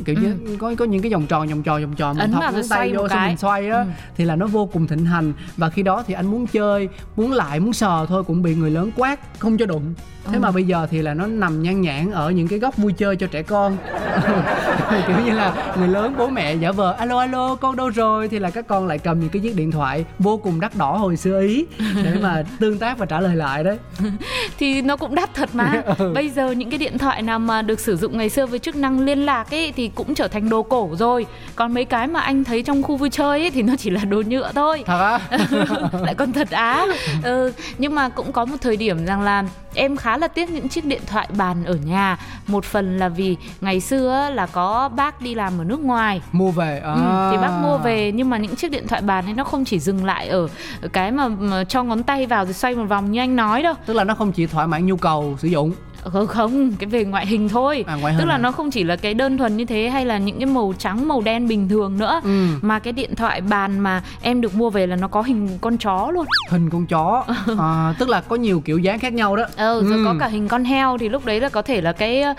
kiểu 0.05 0.17
như 0.23 0.57
có 0.59 0.75
có 0.79 0.85
những 0.85 1.03
cái 1.03 1.12
vòng 1.12 1.27
tròn 1.27 1.49
vòng 1.49 1.62
tròn 1.62 1.83
vòng 1.83 1.95
tròn 1.95 2.17
mình 2.19 2.33
thọc 2.33 2.43
ngón 2.55 2.62
tay 2.71 2.93
vô 2.97 3.09
xong 3.09 3.27
mình 3.27 3.37
xoay 3.37 3.69
á 3.71 3.79
Ừ. 3.79 3.87
thì 4.17 4.25
là 4.25 4.37
nó 4.37 4.47
vô 4.47 4.67
cùng 4.73 4.87
thịnh 4.87 5.05
hành. 5.05 5.33
Và 5.57 5.69
khi 5.71 5.83
đó 5.83 6.05
thì 6.07 6.15
anh 6.15 6.27
muốn 6.27 6.47
chơi 6.47 6.88
muốn 7.17 7.33
lại 7.33 7.61
muốn 7.61 7.73
sờ 7.73 8.07
thôi 8.09 8.25
cũng 8.25 8.43
bị 8.43 8.55
người 8.55 8.71
lớn 8.71 8.91
quát 8.97 9.38
không 9.38 9.59
cho 9.59 9.67
đụng. 9.67 9.95
Thế 10.33 10.38
mà 10.38 10.51
bây 10.51 10.65
giờ 10.65 10.87
thì 10.91 11.03
là 11.03 11.15
nó 11.15 11.27
nằm 11.27 11.62
nhan 11.62 11.81
nhản 11.81 12.11
ở 12.11 12.31
những 12.31 12.49
cái 12.49 12.59
góc 12.59 12.77
vui 12.77 12.93
chơi 12.93 13.17
cho 13.17 13.27
trẻ 13.27 13.43
con. 13.43 13.77
Kiểu 15.07 15.17
như 15.27 15.33
là 15.33 15.75
người 15.79 15.88
lớn 15.88 16.15
bố 16.19 16.29
mẹ 16.29 16.55
giả 16.55 16.73
vờ 16.73 16.93
alo 16.93 17.19
alo 17.19 17.55
con 17.55 17.77
đâu 17.77 17.88
rồi? 17.91 18.29
Thì 18.29 18.38
là 18.38 18.51
các 18.51 18.67
con 18.67 18.87
lại 18.87 18.99
cầm 18.99 19.21
những 19.21 19.29
cái 19.29 19.43
chiếc 19.43 19.57
điện 19.57 19.71
thoại 19.71 20.05
vô 20.19 20.37
cùng 20.37 20.61
đắt 20.61 20.77
đỏ 20.77 20.97
hồi 20.97 21.17
xưa 21.17 21.41
ý 21.43 21.67
để 22.05 22.15
mà 22.23 22.43
tương 22.61 22.79
tác 22.79 22.99
và 22.99 23.07
trả 23.07 23.21
lời 23.21 23.37
lại 23.37 23.65
đấy. 23.65 23.79
Thì 24.59 24.83
nó 24.83 24.97
cũng 24.97 25.15
đắt 25.15 25.35
thật 25.35 25.55
mà. 25.55 25.83
Ừ. 25.99 26.12
bây 26.15 26.29
giờ 26.29 26.51
những 26.51 26.71
cái 26.71 26.79
điện 26.79 26.99
thoại 26.99 27.23
nào 27.23 27.38
mà 27.38 27.62
được 27.62 27.81
sử 27.81 27.97
dụng 27.97 28.19
ngày 28.19 28.29
xưa 28.29 28.47
với 28.47 28.59
chức 28.59 28.77
năng 28.77 29.01
liên 29.01 29.19
lạc 29.27 29.51
ấy 29.51 29.73
thì 29.77 29.88
cũng 29.94 30.14
trở 30.14 30.28
thành 30.28 30.48
đồ 30.48 30.62
cổ 30.62 30.90
rồi. 30.98 31.26
Còn 31.57 31.74
mấy 31.74 31.85
cái 31.85 32.07
mà 32.07 32.20
anh 32.20 32.44
thấy 32.44 32.62
trong 32.62 32.83
khu 32.83 32.96
vui 32.96 33.11
chơi 33.11 33.40
ấy 33.40 33.50
thì 33.50 33.62
nó 33.62 33.76
chỉ 33.78 33.90
là 33.90 34.05
đồ 34.05 34.22
nhựa 34.26 34.52
thôi. 34.55 34.83
Thật 34.87 34.98
á? 34.98 35.38
Lại 36.02 36.14
còn 36.14 36.33
thật 36.33 36.50
á. 36.50 36.87
Ừ, 37.22 37.52
nhưng 37.78 37.94
mà 37.94 38.09
cũng 38.09 38.33
có 38.33 38.44
một 38.44 38.57
thời 38.61 38.76
điểm 38.76 39.07
rằng 39.07 39.22
là 39.22 39.44
em 39.74 39.96
khá 39.96 40.16
là 40.16 40.28
tiếc 40.28 40.50
những 40.50 40.68
chiếc 40.68 40.85
điện 40.85 41.02
thoại 41.07 41.28
bàn 41.37 41.64
ở 41.64 41.74
nhà. 41.85 42.18
Một 42.46 42.64
phần 42.64 42.98
là 42.98 43.09
vì 43.09 43.37
ngày 43.61 43.81
xưa 43.81 44.31
là 44.33 44.46
có 44.46 44.88
bác 44.88 45.20
đi 45.20 45.35
làm 45.35 45.61
ở 45.61 45.64
nước 45.64 45.81
ngoài. 45.81 46.20
Mua 46.33 46.50
về 46.50 46.81
à. 46.85 46.92
Ừ, 46.92 47.28
thì 47.31 47.37
bác 47.37 47.50
mua 47.62 47.78
về 47.78 48.12
nhưng 48.14 48.31
mà 48.31 48.37
những 48.37 48.57
chiếc 48.57 48.70
điện 48.70 48.88
thoại 48.88 49.02
bàn 49.02 49.24
ấy 49.24 49.35
nó 49.35 49.44
không 49.44 49.64
chỉ 49.64 49.78
dừng 49.78 50.05
lại 50.05 50.28
ở 50.28 50.48
ở 50.83 50.88
cái 50.88 51.11
mà, 51.11 51.28
mà 51.28 51.64
cho 51.64 51.83
ngón 51.83 52.02
tay 52.02 52.26
vào 52.26 52.44
rồi 52.44 52.55
xoay 52.55 52.74
một 52.74 52.85
vòng 52.85 53.12
như 53.12 53.20
anh 53.20 53.37
nói 53.37 53.62
đâu. 53.62 53.74
Tức 53.87 53.94
là 53.94 54.05
nó 54.05 54.14
không 54.14 54.33
chỉ 54.33 54.46
thỏa 54.46 54.66
mãn 54.66 54.87
nhu 54.87 54.96
cầu 54.96 55.37
sử 55.38 55.48
dụng 55.48 55.72
không 56.03 56.27
không 56.27 56.73
cái 56.79 56.87
về 56.87 57.05
ngoại 57.05 57.27
hình 57.27 57.49
thôi. 57.49 57.85
À, 57.87 57.95
ngoại 57.95 58.15
tức 58.19 58.25
là 58.25 58.35
à? 58.35 58.38
nó 58.38 58.53
không 58.53 58.71
chỉ 58.71 58.85
là 58.85 58.97
cái 58.97 59.15
đơn 59.15 59.38
thuần 59.38 59.57
như 59.57 59.65
thế 59.65 59.88
hay 59.88 60.05
là 60.07 60.19
những 60.19 60.38
cái 60.38 60.47
màu 60.47 60.75
trắng 60.79 61.09
màu 61.09 61.21
đen 61.21 61.49
bình 61.49 61.69
thường 61.69 61.99
nữa 61.99 62.21
Ừ. 62.25 62.47
mà 62.62 62.79
cái 62.79 62.93
điện 62.93 63.15
thoại 63.17 63.41
bàn 63.41 63.79
mà 63.81 64.03
em 64.23 64.41
được 64.41 64.55
mua 64.55 64.71
về 64.71 64.87
là 64.87 64.97
nó 64.97 65.09
có 65.09 65.23
hình 65.23 65.49
con 65.61 65.77
chó 65.79 66.11
luôn. 66.15 66.27
Hình 66.51 66.71
con 66.71 66.87
chó. 66.87 67.25
À, 67.59 67.95
tức 67.99 68.09
là 68.09 68.21
có 68.21 68.37
nhiều 68.37 68.61
kiểu 68.65 68.79
dáng 68.79 68.99
khác 68.99 69.12
nhau 69.12 69.37
đó. 69.37 69.45
Ờ 69.57 69.83
rồi 69.83 69.99
Ừ. 69.99 70.03
có 70.05 70.15
cả 70.21 70.27
hình 70.29 70.49
con 70.49 70.65
heo 70.65 70.99
thì 70.99 71.09
lúc 71.09 71.25
đấy 71.27 71.41
là 71.41 71.49
có 71.49 71.62
thể 71.62 71.81
là 71.81 71.93
cái 71.93 72.23
ờ, 72.23 72.35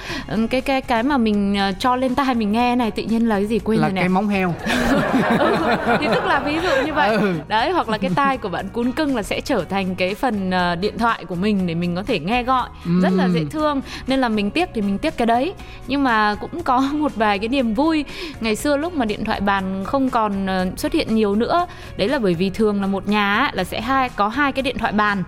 cái 0.50 0.62
cái 0.62 0.82
cái 0.82 1.04
mà 1.04 1.18
mình 1.18 1.56
ờ, 1.58 1.72
cho 1.80 1.96
lên 1.96 2.16
tai 2.16 2.36
mình 2.36 2.52
nghe 2.52 2.76
này 2.76 2.92
tự 2.92 3.04
nhiên 3.04 3.30
là 3.30 3.36
cái 3.36 3.46
gì 3.46 3.60
quên 3.60 3.80
là 3.80 3.88
rồi 3.88 3.94
cái 3.96 4.04
nè 4.04 4.08
móng 4.10 4.28
heo. 4.28 4.54
Ừ, 5.40 5.56
thì 6.00 6.08
tức 6.14 6.26
là 6.26 6.40
ví 6.40 6.54
dụ 6.64 6.86
như 6.86 6.94
vậy. 6.94 7.10
Ừ. 7.18 7.34
đấy 7.48 7.72
hoặc 7.72 7.90
là 7.90 7.98
cái 7.98 8.12
tai 8.16 8.38
của 8.38 8.50
bạn 8.50 8.70
cún 8.70 8.92
cưng 8.92 9.16
là 9.16 9.24
sẽ 9.24 9.42
trở 9.42 9.64
thành 9.70 9.96
cái 9.96 10.16
phần 10.16 10.52
ờ, 10.52 10.76
điện 10.76 10.98
thoại 10.98 11.26
của 11.26 11.36
mình 11.36 11.68
để 11.68 11.76
mình 11.76 11.96
có 11.96 12.04
thể 12.04 12.20
nghe 12.20 12.44
gọi. 12.44 12.70
Rất 13.02 13.14
là 13.14 13.30
dễ 13.30 13.44
thương 13.54 13.82
nên 14.08 14.20
là 14.20 14.30
mình 14.30 14.52
tiếc 14.52 14.70
thì 14.74 14.82
mình 14.82 14.98
tiếc 14.98 15.18
cái 15.18 15.26
đấy 15.26 15.54
nhưng 15.88 16.04
mà 16.04 16.36
cũng 16.36 16.64
có 16.64 16.80
một 16.94 17.12
vài 17.16 17.40
cái 17.40 17.48
niềm 17.48 17.74
vui 17.74 18.06
ngày 18.42 18.56
xưa 18.56 18.78
lúc 18.78 18.94
mà 18.96 19.06
điện 19.06 19.26
thoại 19.26 19.42
bàn 19.42 19.84
không 19.86 20.10
còn 20.10 20.46
ờ, 20.46 20.68
xuất 20.78 20.94
hiện 20.94 21.16
nhiều 21.16 21.36
nữa 21.36 21.66
đấy 21.98 22.08
là 22.10 22.20
bởi 22.20 22.34
vì 22.34 22.50
thường 22.50 22.82
là 22.82 22.88
một 22.88 23.08
nhà 23.08 23.50
là 23.54 23.64
sẽ 23.64 23.82
hai 23.82 24.10
có 24.10 24.28
hai 24.28 24.52
cái 24.52 24.62
điện 24.64 24.78
thoại 24.78 24.92
bàn 24.92 25.24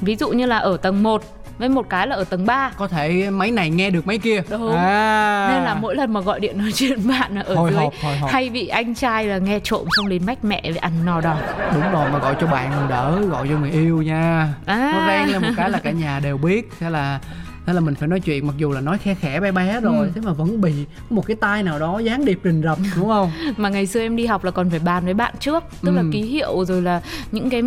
ví 0.00 0.16
dụ 0.16 0.28
như 0.30 0.46
là 0.46 0.58
ở 0.58 0.76
tầng 0.76 1.02
1 1.02 1.22
với 1.58 1.68
một 1.68 1.86
cái 1.90 2.06
là 2.06 2.16
ở 2.16 2.24
tầng 2.24 2.46
3 2.46 2.70
có 2.76 2.88
thể 2.88 3.30
máy 3.30 3.50
này 3.50 3.70
nghe 3.70 3.90
được 3.90 4.06
máy 4.06 4.18
kia 4.18 4.42
Đúng. 4.50 4.76
à. 4.76 5.48
nên 5.54 5.62
là 5.62 5.74
mỗi 5.74 5.96
lần 5.96 6.12
mà 6.12 6.20
gọi 6.20 6.40
điện 6.40 6.58
nói 6.58 6.72
chuyện 6.74 7.08
bạn 7.08 7.34
ở 7.42 7.54
Hồi 7.54 7.70
dưới 7.70 7.80
hộp, 7.82 7.92
hồi 8.02 8.16
hộp. 8.16 8.30
hay 8.30 8.50
bị 8.50 8.68
anh 8.68 8.94
trai 8.94 9.24
là 9.24 9.38
nghe 9.38 9.60
trộm 9.64 9.86
xong 9.96 10.08
đến 10.08 10.26
mách 10.26 10.44
mẹ 10.44 10.60
với 10.64 10.76
ăn 10.76 10.92
no 11.04 11.20
đòn 11.20 11.36
đúng 11.74 11.92
rồi 11.92 12.10
mà 12.10 12.18
gọi 12.18 12.34
cho 12.40 12.46
bạn 12.46 12.86
đỡ 12.88 13.20
gọi 13.30 13.48
cho 13.50 13.58
người 13.58 13.70
yêu 13.70 14.02
nha 14.02 14.48
À. 14.66 14.90
nó 14.94 15.06
rang 15.06 15.30
lên 15.32 15.42
một 15.42 15.48
cái 15.56 15.70
là 15.70 15.78
cả 15.78 15.90
nhà 15.90 16.20
đều 16.20 16.36
biết 16.38 16.68
thế 16.80 16.90
là 16.90 17.18
thế 17.66 17.72
là 17.72 17.80
mình 17.80 17.94
phải 17.94 18.08
nói 18.08 18.20
chuyện 18.20 18.46
mặc 18.46 18.54
dù 18.58 18.72
là 18.72 18.80
nói 18.80 18.98
khe 18.98 19.14
khẽ 19.14 19.40
bé 19.40 19.52
bé 19.52 19.80
rồi 19.80 20.06
Ừ. 20.06 20.12
thế 20.14 20.20
mà 20.24 20.32
vẫn 20.32 20.60
bị 20.60 20.72
một 21.10 21.26
cái 21.26 21.36
tai 21.40 21.62
nào 21.62 21.78
đó 21.78 21.98
gián 21.98 22.24
điệp 22.24 22.38
rình 22.44 22.62
rập 22.62 22.78
đúng 22.96 23.08
không 23.08 23.30
mà 23.56 23.68
ngày 23.68 23.86
xưa 23.86 24.00
em 24.00 24.16
đi 24.16 24.26
học 24.26 24.44
là 24.44 24.50
còn 24.50 24.70
phải 24.70 24.78
bàn 24.78 25.04
với 25.04 25.14
bạn 25.14 25.34
trước 25.40 25.64
tức 25.84 25.90
là 25.92 26.00
Ừ. 26.02 26.08
ký 26.12 26.22
hiệu 26.22 26.64
rồi 26.64 26.82
là 26.82 27.00
những 27.32 27.50
cái 27.50 27.62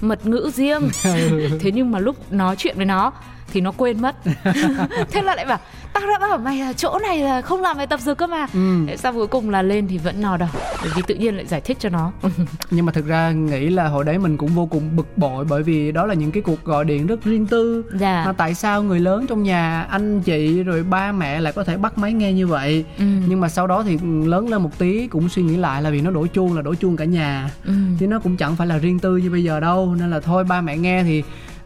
mật 0.00 0.26
ngữ 0.26 0.50
riêng 0.54 0.82
Ừ. 1.04 1.48
thế 1.60 1.70
nhưng 1.72 1.90
mà 1.90 1.98
lúc 1.98 2.32
nói 2.32 2.54
chuyện 2.58 2.76
với 2.76 2.86
nó 2.86 3.12
thì 3.52 3.60
nó 3.60 3.72
quên 3.76 4.02
mất 4.02 4.16
thế 5.10 5.22
là 5.22 5.34
lại 5.34 5.44
bảo 5.46 5.58
tao 5.92 6.02
đã 6.06 6.18
bảo 6.28 6.38
mày 6.38 6.58
là 6.58 6.72
chỗ 6.72 6.98
này 7.02 7.18
là 7.18 7.40
không 7.42 7.62
làm 7.62 7.76
bài 7.76 7.86
tập 7.86 8.00
dược 8.00 8.18
cơ 8.18 8.26
mà 8.26 8.46
Ừ. 8.54 8.86
Sao 8.98 9.12
cuối 9.12 9.26
cùng 9.26 9.50
là 9.50 9.62
lên 9.62 9.88
thì 9.88 9.98
vẫn 9.98 10.22
no 10.22 10.36
đỏ 10.36 10.46
bởi 10.82 10.90
vì 10.96 11.02
tự 11.06 11.14
nhiên 11.14 11.36
lại 11.36 11.46
giải 11.46 11.60
thích 11.60 11.76
cho 11.80 11.88
nó 11.88 12.12
nhưng 12.70 12.86
mà 12.86 12.92
thực 12.92 13.06
ra 13.06 13.30
nghĩ 13.30 13.68
là 13.70 13.88
hồi 13.88 14.04
đấy 14.04 14.18
mình 14.18 14.36
cũng 14.36 14.48
vô 14.48 14.66
cùng 14.66 14.96
bực 14.96 15.18
bội 15.18 15.44
bởi 15.44 15.62
vì 15.62 15.92
đó 15.92 16.06
là 16.06 16.14
những 16.14 16.30
cái 16.32 16.42
cuộc 16.42 16.64
gọi 16.64 16.84
điện 16.84 17.06
rất 17.06 17.24
riêng 17.24 17.46
tư 17.46 17.84
Dạ. 17.98 18.22
mà 18.26 18.32
tại 18.32 18.54
sao 18.54 18.82
người 18.82 19.00
lớn 19.00 19.26
trong 19.28 19.42
nhà 19.42 19.82
anh 19.82 20.20
chị 20.22 20.62
rồi 20.62 20.82
ba 20.82 21.12
mẹ 21.12 21.40
lại 21.40 21.52
có 21.52 21.64
thể 21.64 21.76
bắt 21.76 21.98
máy 21.98 22.12
nghe 22.12 22.32
như 22.32 22.46
vậy 22.46 22.84
Ừ. 22.98 23.04
nhưng 23.28 23.40
mà 23.40 23.48
sau 23.48 23.66
đó 23.66 23.82
thì 23.82 23.98
lớn 24.24 24.48
lên 24.48 24.62
một 24.62 24.78
tí 24.78 25.06
cũng 25.06 25.28
suy 25.28 25.42
nghĩ 25.42 25.56
lại 25.56 25.82
là 25.82 25.90
vì 25.90 26.00
nó 26.00 26.10
đổ 26.10 26.26
chuông 26.26 26.56
là 26.56 26.62
đổ 26.62 26.74
chuông 26.74 26.96
cả 26.96 27.04
nhà 27.04 27.50
Ừ. 27.64 27.72
chứ 28.00 28.06
nó 28.06 28.18
cũng 28.18 28.36
chẳng 28.36 28.56
phải 28.56 28.66
là 28.66 28.78
riêng 28.78 28.98
tư 28.98 29.16
như 29.16 29.30
bây 29.30 29.44
giờ 29.44 29.60
đâu 29.60 29.94
nên 30.00 30.10
là 30.10 30.20
thôi 30.20 30.44
ba 30.44 30.60
mẹ 30.60 30.76
nghe 30.76 31.02
thì 31.04 31.22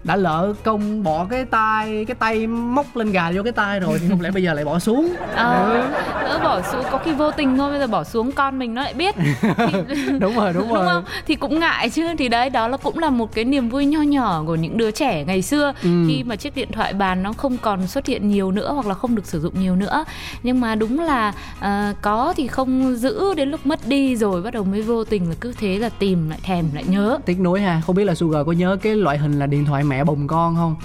đã 0.06 0.16
lỡ 0.16 0.52
công 0.64 1.02
bỏ 1.02 1.26
cái 1.30 1.44
tay 1.44 2.04
cái 2.08 2.14
tay 2.14 2.46
móc 2.46 2.96
lên 2.96 3.12
gà 3.12 3.30
vô 3.34 3.42
cái 3.42 3.52
tay 3.52 3.80
rồi 3.80 3.98
thì 3.98 4.06
không 4.10 4.20
lẽ 4.20 4.30
bây 4.30 4.42
giờ 4.42 4.54
lại 4.54 4.64
bỏ 4.64 4.78
xuống? 4.78 5.14
Ờ, 5.34 5.82
đỡ 6.22 6.38
bỏ 6.42 6.60
xuống 6.72 6.84
có 6.90 6.98
khi 7.04 7.12
vô 7.12 7.30
tình 7.30 7.56
thôi 7.58 7.70
bây 7.70 7.80
giờ 7.80 7.86
bỏ 7.86 8.04
xuống 8.04 8.32
con 8.32 8.58
mình 8.58 8.74
nó 8.74 8.82
lại 8.82 8.94
biết. 8.94 9.14
Đúng 10.20 10.34
rồi 10.36 10.52
đúng 10.52 10.62
đúng 10.68 10.72
rồi. 10.74 10.86
không? 10.86 11.04
Thì 11.26 11.34
cũng 11.34 11.60
ngại 11.60 11.90
chứ 11.90 12.02
thì 12.18 12.28
đấy 12.28 12.50
đó 12.50 12.68
là 12.68 12.76
cũng 12.76 12.98
là 12.98 13.10
một 13.10 13.34
cái 13.34 13.44
niềm 13.44 13.68
vui 13.68 13.86
nho 13.86 14.02
nhỏ 14.02 14.42
của 14.46 14.54
những 14.54 14.76
đứa 14.76 14.90
trẻ 14.90 15.24
ngày 15.24 15.42
xưa. 15.42 15.72
Ừ. 15.82 16.04
khi 16.08 16.22
mà 16.26 16.36
chiếc 16.36 16.56
điện 16.56 16.68
thoại 16.72 16.92
bàn 16.92 17.22
nó 17.22 17.32
không 17.32 17.56
còn 17.58 17.86
xuất 17.86 18.06
hiện 18.06 18.28
nhiều 18.28 18.50
nữa 18.52 18.72
hoặc 18.72 18.86
là 18.86 18.94
không 18.94 19.14
được 19.14 19.26
sử 19.26 19.40
dụng 19.40 19.60
nhiều 19.60 19.76
nữa. 19.76 20.04
Nhưng 20.42 20.60
mà 20.60 20.74
đúng 20.74 21.00
là 21.00 21.32
à, 21.60 21.94
có 22.02 22.34
thì 22.36 22.46
không 22.46 22.96
giữ 22.96 23.34
đến 23.34 23.50
lúc 23.50 23.66
mất 23.66 23.80
đi 23.88 24.16
rồi 24.16 24.42
bắt 24.42 24.54
đầu 24.54 24.64
mới 24.64 24.82
vô 24.82 25.04
tình 25.04 25.28
là 25.28 25.34
cứ 25.40 25.52
thế 25.58 25.78
là 25.78 25.88
tìm 25.88 26.30
lại 26.30 26.38
thèm 26.42 26.64
lại 26.74 26.84
nhớ. 26.88 27.18
Tiếc 27.26 27.40
nuối 27.40 27.60
ha. 27.60 27.82
Không 27.86 27.96
biết 27.96 28.04
là 28.04 28.14
Sugar 28.14 28.46
có 28.46 28.52
nhớ 28.52 28.76
cái 28.82 28.94
loại 28.94 29.18
hình 29.18 29.38
là 29.38 29.46
điện 29.46 29.64
thoại 29.64 29.84
mẹ 29.84 29.95
bồng 30.04 30.26
con 30.26 30.56
không? 30.56 30.76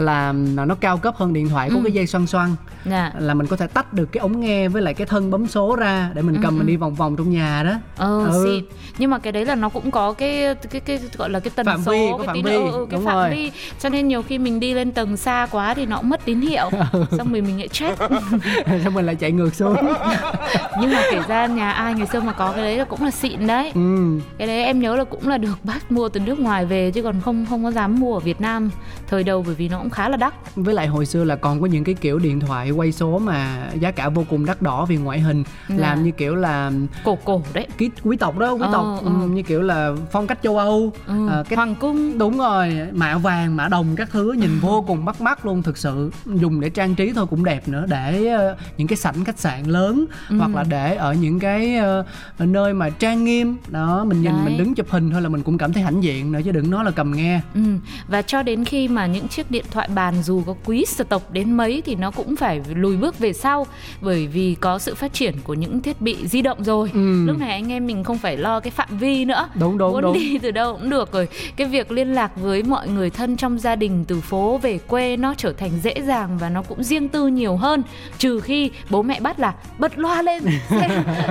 Là 0.00 0.32
nó 0.32 0.74
cao 0.74 0.98
cấp 0.98 1.14
hơn 1.16 1.32
điện 1.32 1.48
thoại 1.48 1.68
có 1.70 1.76
Ừ. 1.76 1.80
cái 1.84 1.92
dây 1.92 2.06
xoăn 2.06 2.26
xoăn. 2.26 2.50
Dạ. 2.84 3.12
Là 3.18 3.34
mình 3.34 3.46
có 3.46 3.56
thể 3.56 3.66
tách 3.66 3.92
được 3.92 4.12
cái 4.12 4.20
ống 4.20 4.40
nghe 4.40 4.68
với 4.68 4.82
lại 4.82 4.94
cái 4.94 5.06
thân 5.06 5.30
bấm 5.30 5.46
số 5.46 5.76
ra 5.76 6.10
để 6.14 6.22
mình 6.22 6.36
cầm 6.42 6.58
mình 6.58 6.66
đi 6.66 6.76
vòng 6.76 6.94
vòng 6.94 7.16
trong 7.16 7.30
nhà 7.30 7.62
đó. 7.62 7.72
Ờ 7.96 8.24
Ừ. 8.32 8.44
xịn. 8.44 8.64
Nhưng 8.98 9.10
mà 9.10 9.18
cái 9.18 9.32
đấy 9.32 9.44
là 9.44 9.54
nó 9.54 9.68
cũng 9.68 9.90
có 9.90 10.12
cái 10.12 10.54
cái 10.70 10.80
cái 10.80 10.98
gọi 11.18 11.30
là 11.30 11.40
cái 11.40 11.50
tần 11.56 11.66
Phạm 11.66 11.82
số 11.82 11.92
vi, 11.92 12.06
cái 12.18 12.26
phạm 12.26 12.34
tín 12.36 12.44
vi, 12.44 12.52
ừ, 12.54 12.62
ừ, 12.72 12.86
cái 12.90 12.96
đúng 12.98 13.04
phạm 13.04 13.14
rồi. 13.14 13.30
vi. 13.30 13.50
Cho 13.80 13.88
nên 13.88 14.08
nhiều 14.08 14.22
khi 14.22 14.38
mình 14.38 14.60
đi 14.60 14.74
lên 14.74 14.92
tầng 14.92 15.16
xa 15.16 15.46
quá 15.50 15.74
thì 15.74 15.86
nó 15.86 15.96
cũng 15.96 16.08
mất 16.08 16.24
tín 16.24 16.40
hiệu. 16.40 16.70
Ừ. 16.92 17.04
xong 17.18 17.32
rồi 17.32 17.40
mình 17.42 17.58
lại 17.58 17.68
chết. 17.68 17.94
Xong 18.84 18.94
mình 18.94 19.06
lại 19.06 19.14
chạy 19.14 19.32
ngược 19.32 19.54
xuống. 19.54 19.76
Nhưng 20.80 20.92
mà 20.92 21.02
kể 21.10 21.20
ra 21.28 21.46
nhà 21.46 21.70
ai 21.72 21.94
ngày 21.94 22.06
xưa 22.06 22.20
mà 22.20 22.32
có 22.32 22.52
cái 22.52 22.62
đấy 22.64 22.78
là 22.78 22.84
cũng 22.84 23.02
là 23.04 23.10
xịn 23.10 23.46
đấy. 23.46 23.72
Ừ. 23.74 24.18
cái 24.38 24.46
đấy 24.48 24.64
em 24.64 24.80
nhớ 24.80 24.96
là 24.96 25.04
cũng 25.04 25.28
là 25.28 25.38
được 25.38 25.58
bác 25.64 25.92
mua 25.92 26.08
từ 26.08 26.20
nước 26.20 26.38
ngoài 26.38 26.66
về 26.66 26.90
chứ 26.90 27.02
còn 27.02 27.20
không 27.20 27.46
không 27.48 27.64
có 27.64 27.70
dám 27.70 28.00
mua 28.00 28.14
ở 28.14 28.20
Việt 28.20 28.40
Nam 28.40 28.70
thời 29.08 29.24
đầu 29.24 29.42
bởi 29.46 29.54
vì 29.54 29.68
nó 29.68 29.78
cũng 29.78 29.89
khá 29.90 30.08
là 30.08 30.16
đắt 30.16 30.34
với 30.56 30.74
lại 30.74 30.86
hồi 30.86 31.06
xưa 31.06 31.24
là 31.24 31.36
còn 31.36 31.60
có 31.60 31.66
những 31.66 31.84
cái 31.84 31.94
kiểu 31.94 32.18
điện 32.18 32.40
thoại 32.40 32.70
quay 32.70 32.92
số 32.92 33.18
mà 33.18 33.68
giá 33.80 33.90
cả 33.90 34.08
vô 34.08 34.24
cùng 34.30 34.46
đắt 34.46 34.62
đỏ 34.62 34.84
vì 34.84 34.96
ngoại 34.96 35.20
hình 35.20 35.44
Dạ. 35.68 35.76
làm 35.76 36.02
như 36.04 36.10
kiểu 36.10 36.34
là 36.34 36.72
cổ 37.04 37.18
cổ 37.24 37.42
đấy 37.52 37.66
ký 37.78 37.90
quý 38.02 38.16
tộc 38.16 38.38
đó 38.38 38.52
quý 38.52 38.60
Ờ, 38.62 38.72
tộc 38.72 38.86
ừ, 39.04 39.10
như 39.10 39.42
kiểu 39.42 39.62
là 39.62 39.92
phong 40.12 40.26
cách 40.26 40.38
châu 40.42 40.58
Âu 40.58 40.92
ừ. 41.06 41.28
à, 41.28 41.42
cái 41.48 41.56
hoàng 41.56 41.74
cung 41.74 42.18
đúng 42.18 42.38
rồi 42.38 42.76
mạ 42.92 43.18
vàng 43.18 43.56
mạ 43.56 43.68
đồng 43.68 43.96
các 43.96 44.08
thứ 44.10 44.32
nhìn 44.32 44.58
vô 44.60 44.84
cùng 44.88 45.04
bắt 45.04 45.20
mắt 45.20 45.46
luôn 45.46 45.62
thực 45.62 45.78
sự 45.78 46.10
dùng 46.26 46.60
để 46.60 46.70
trang 46.70 46.94
trí 46.94 47.12
thôi 47.12 47.26
cũng 47.30 47.44
đẹp 47.44 47.68
nữa 47.68 47.84
để 47.88 48.26
ờ, 48.26 48.56
những 48.76 48.88
cái 48.88 48.96
sảnh 48.96 49.24
khách 49.24 49.38
sạn 49.38 49.64
lớn 49.64 50.04
Ừ. 50.28 50.36
hoặc 50.38 50.54
là 50.54 50.64
để 50.68 50.94
ở 50.94 51.14
những 51.14 51.38
cái 51.40 51.76
ờ, 51.76 52.04
nơi 52.38 52.74
mà 52.74 52.90
trang 52.90 53.24
nghiêm 53.24 53.56
đó 53.68 54.04
mình 54.04 54.22
nhìn 54.22 54.32
Đấy. 54.32 54.42
mình 54.44 54.58
đứng 54.58 54.74
chụp 54.74 54.86
hình 54.90 55.10
thôi 55.10 55.22
là 55.22 55.28
mình 55.28 55.42
cũng 55.42 55.58
cảm 55.58 55.72
thấy 55.72 55.82
hãnh 55.82 56.02
diện 56.02 56.32
nữa 56.32 56.40
chứ 56.44 56.52
đừng 56.52 56.70
nói 56.70 56.84
là 56.84 56.90
cầm 56.90 57.12
nghe 57.12 57.40
Ừ. 57.54 57.60
Và 58.08 58.22
cho 58.22 58.42
đến 58.42 58.64
khi 58.64 58.88
mà 58.88 59.06
những 59.06 59.28
chiếc 59.28 59.50
điện 59.50 59.64
thoại 59.70 59.88
bàn 59.94 60.22
dù 60.22 60.42
có 60.46 60.54
quý 60.64 60.84
stock 60.84 61.30
đến 61.30 61.52
mấy 61.52 61.82
thì 61.86 61.94
nó 61.94 62.10
cũng 62.10 62.36
phải 62.36 62.60
lùi 62.74 62.96
bước 62.96 63.18
về 63.18 63.32
sau 63.32 63.66
bởi 64.00 64.26
vì 64.26 64.56
có 64.60 64.78
sự 64.78 64.94
phát 64.94 65.12
triển 65.12 65.34
của 65.44 65.54
những 65.54 65.82
thiết 65.82 66.00
bị 66.00 66.16
di 66.26 66.42
động 66.42 66.64
rồi. 66.64 66.90
Ừ. 66.94 67.24
lúc 67.26 67.38
này 67.38 67.50
anh 67.50 67.72
em 67.72 67.86
mình 67.86 68.04
không 68.04 68.18
phải 68.18 68.36
lo 68.36 68.60
cái 68.60 68.70
phạm 68.70 68.98
vi 68.98 69.24
nữa. 69.24 69.48
Đúng, 69.54 69.78
đúng, 69.78 69.92
muốn 69.92 70.02
đúng. 70.02 70.14
đi 70.14 70.38
từ 70.38 70.50
đâu 70.50 70.72
cũng 70.72 70.90
được 70.90 71.12
rồi. 71.12 71.28
Cái 71.56 71.66
việc 71.66 71.90
liên 71.90 72.14
lạc 72.14 72.36
với 72.36 72.62
mọi 72.62 72.88
người 72.88 73.10
thân 73.10 73.36
trong 73.36 73.58
gia 73.58 73.76
đình 73.76 74.04
từ 74.08 74.20
phố 74.20 74.58
về 74.62 74.78
quê 74.78 75.16
nó 75.16 75.34
trở 75.36 75.52
thành 75.52 75.70
dễ 75.82 75.94
dàng 76.06 76.38
và 76.38 76.48
nó 76.48 76.62
cũng 76.62 76.84
riêng 76.84 77.08
tư 77.08 77.26
nhiều 77.26 77.56
hơn. 77.56 77.82
Trừ 78.18 78.40
khi 78.40 78.70
bố 78.90 79.02
mẹ 79.02 79.20
bắt 79.20 79.40
là 79.40 79.54
bật 79.78 79.98
loa 79.98 80.22
lên 80.22 80.42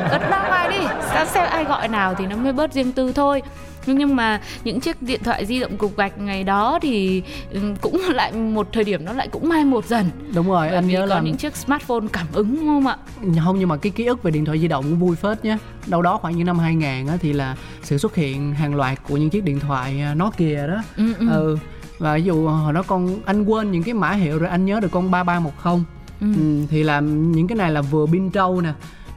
bật 0.09 0.21
loa 0.29 0.47
ngoài 0.47 0.69
đi. 0.79 0.85
Sao 1.13 1.25
xem 1.25 1.47
ai 1.49 1.63
gọi 1.63 1.87
nào 1.87 2.15
thì 2.17 2.25
nó 2.25 2.35
mới 2.35 2.53
bớt 2.53 2.73
riêng 2.73 2.91
tư 2.91 3.11
thôi 3.11 3.41
nhưng 3.85 3.97
nhưng 3.97 4.15
mà 4.15 4.41
những 4.63 4.79
chiếc 4.79 5.01
điện 5.01 5.21
thoại 5.23 5.45
di 5.45 5.59
động 5.59 5.77
cục 5.77 5.97
gạch 5.97 6.17
ngày 6.17 6.43
đó 6.43 6.79
thì 6.81 7.23
ừ, 7.51 7.59
cũng 7.81 8.01
lại 8.13 8.31
một 8.33 8.67
thời 8.73 8.83
điểm 8.83 9.05
nó 9.05 9.13
lại 9.13 9.27
cũng 9.27 9.49
mai 9.49 9.65
một 9.65 9.85
dần 9.85 10.05
đúng 10.33 10.47
rồi 10.49 10.67
bởi 10.67 10.75
anh 10.75 10.87
nhớ 10.87 11.05
là 11.05 11.19
những 11.19 11.37
chiếc 11.37 11.55
smartphone 11.55 12.07
cảm 12.13 12.27
ứng 12.33 12.55
đúng 12.55 12.65
không 12.67 12.87
ạ 12.87 12.97
không 13.45 13.59
nhưng 13.59 13.69
mà 13.69 13.77
cái 13.77 13.91
ký 13.91 14.05
ức 14.05 14.23
về 14.23 14.31
điện 14.31 14.45
thoại 14.45 14.59
di 14.59 14.67
động 14.67 14.83
cũng 14.83 14.99
vui 14.99 15.15
phết 15.15 15.45
nhé 15.45 15.57
đâu 15.87 16.01
đó 16.01 16.17
khoảng 16.17 16.37
những 16.37 16.45
năm 16.47 16.59
2000 16.59 17.07
á 17.07 17.17
thì 17.21 17.33
là 17.33 17.55
sự 17.83 17.97
xuất 17.97 18.15
hiện 18.15 18.53
hàng 18.53 18.75
loạt 18.75 19.03
của 19.07 19.17
những 19.17 19.29
chiếc 19.29 19.43
điện 19.43 19.59
thoại 19.59 20.01
à, 20.01 20.13
Nokia 20.15 20.67
đó 20.67 20.81
ừ, 20.97 21.13
ừ. 21.19 21.27
ừ 21.29 21.57
và 21.99 22.15
ví 22.15 22.23
dụ 22.23 22.47
hồi 22.47 22.73
đó 22.73 22.83
con 22.87 23.15
anh 23.25 23.43
quên 23.45 23.71
những 23.71 23.83
cái 23.83 23.93
mã 23.93 24.11
hiệu 24.11 24.37
rồi 24.39 24.49
anh 24.49 24.65
nhớ 24.65 24.79
được 24.79 24.91
con 24.91 25.11
3310 25.11 25.83
Ừ. 26.21 26.27
ừ. 26.37 26.65
thì 26.69 26.83
làm 26.83 27.31
những 27.31 27.47
cái 27.47 27.55
này 27.55 27.71
là 27.71 27.81
vừa 27.81 28.05
pin 28.05 28.29
trâu 28.29 28.61
nè 28.61 28.69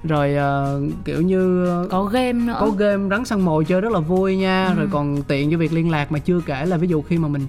rồi 0.05 0.35
ờ, 0.35 0.81
kiểu 1.05 1.21
như 1.23 1.67
có 1.91 2.05
game 2.05 2.33
nữa 2.33 2.57
có 2.61 2.71
game 2.71 3.09
rắn 3.11 3.25
săn 3.25 3.41
mồi 3.41 3.65
chơi 3.65 3.81
rất 3.81 3.93
là 3.93 4.01
vui 4.01 4.37
nha 4.37 4.67
Ừ. 4.69 4.75
rồi 4.79 4.88
còn 4.91 5.23
tiện 5.23 5.51
cho 5.51 5.59
việc 5.59 5.73
liên 5.73 5.91
lạc 5.91 6.12
mà 6.12 6.19
chưa 6.19 6.41
kể 6.47 6.67
là 6.67 6.77
ví 6.77 6.88
dụ 6.88 7.03
khi 7.03 7.19
mà 7.19 7.29
mình 7.29 7.47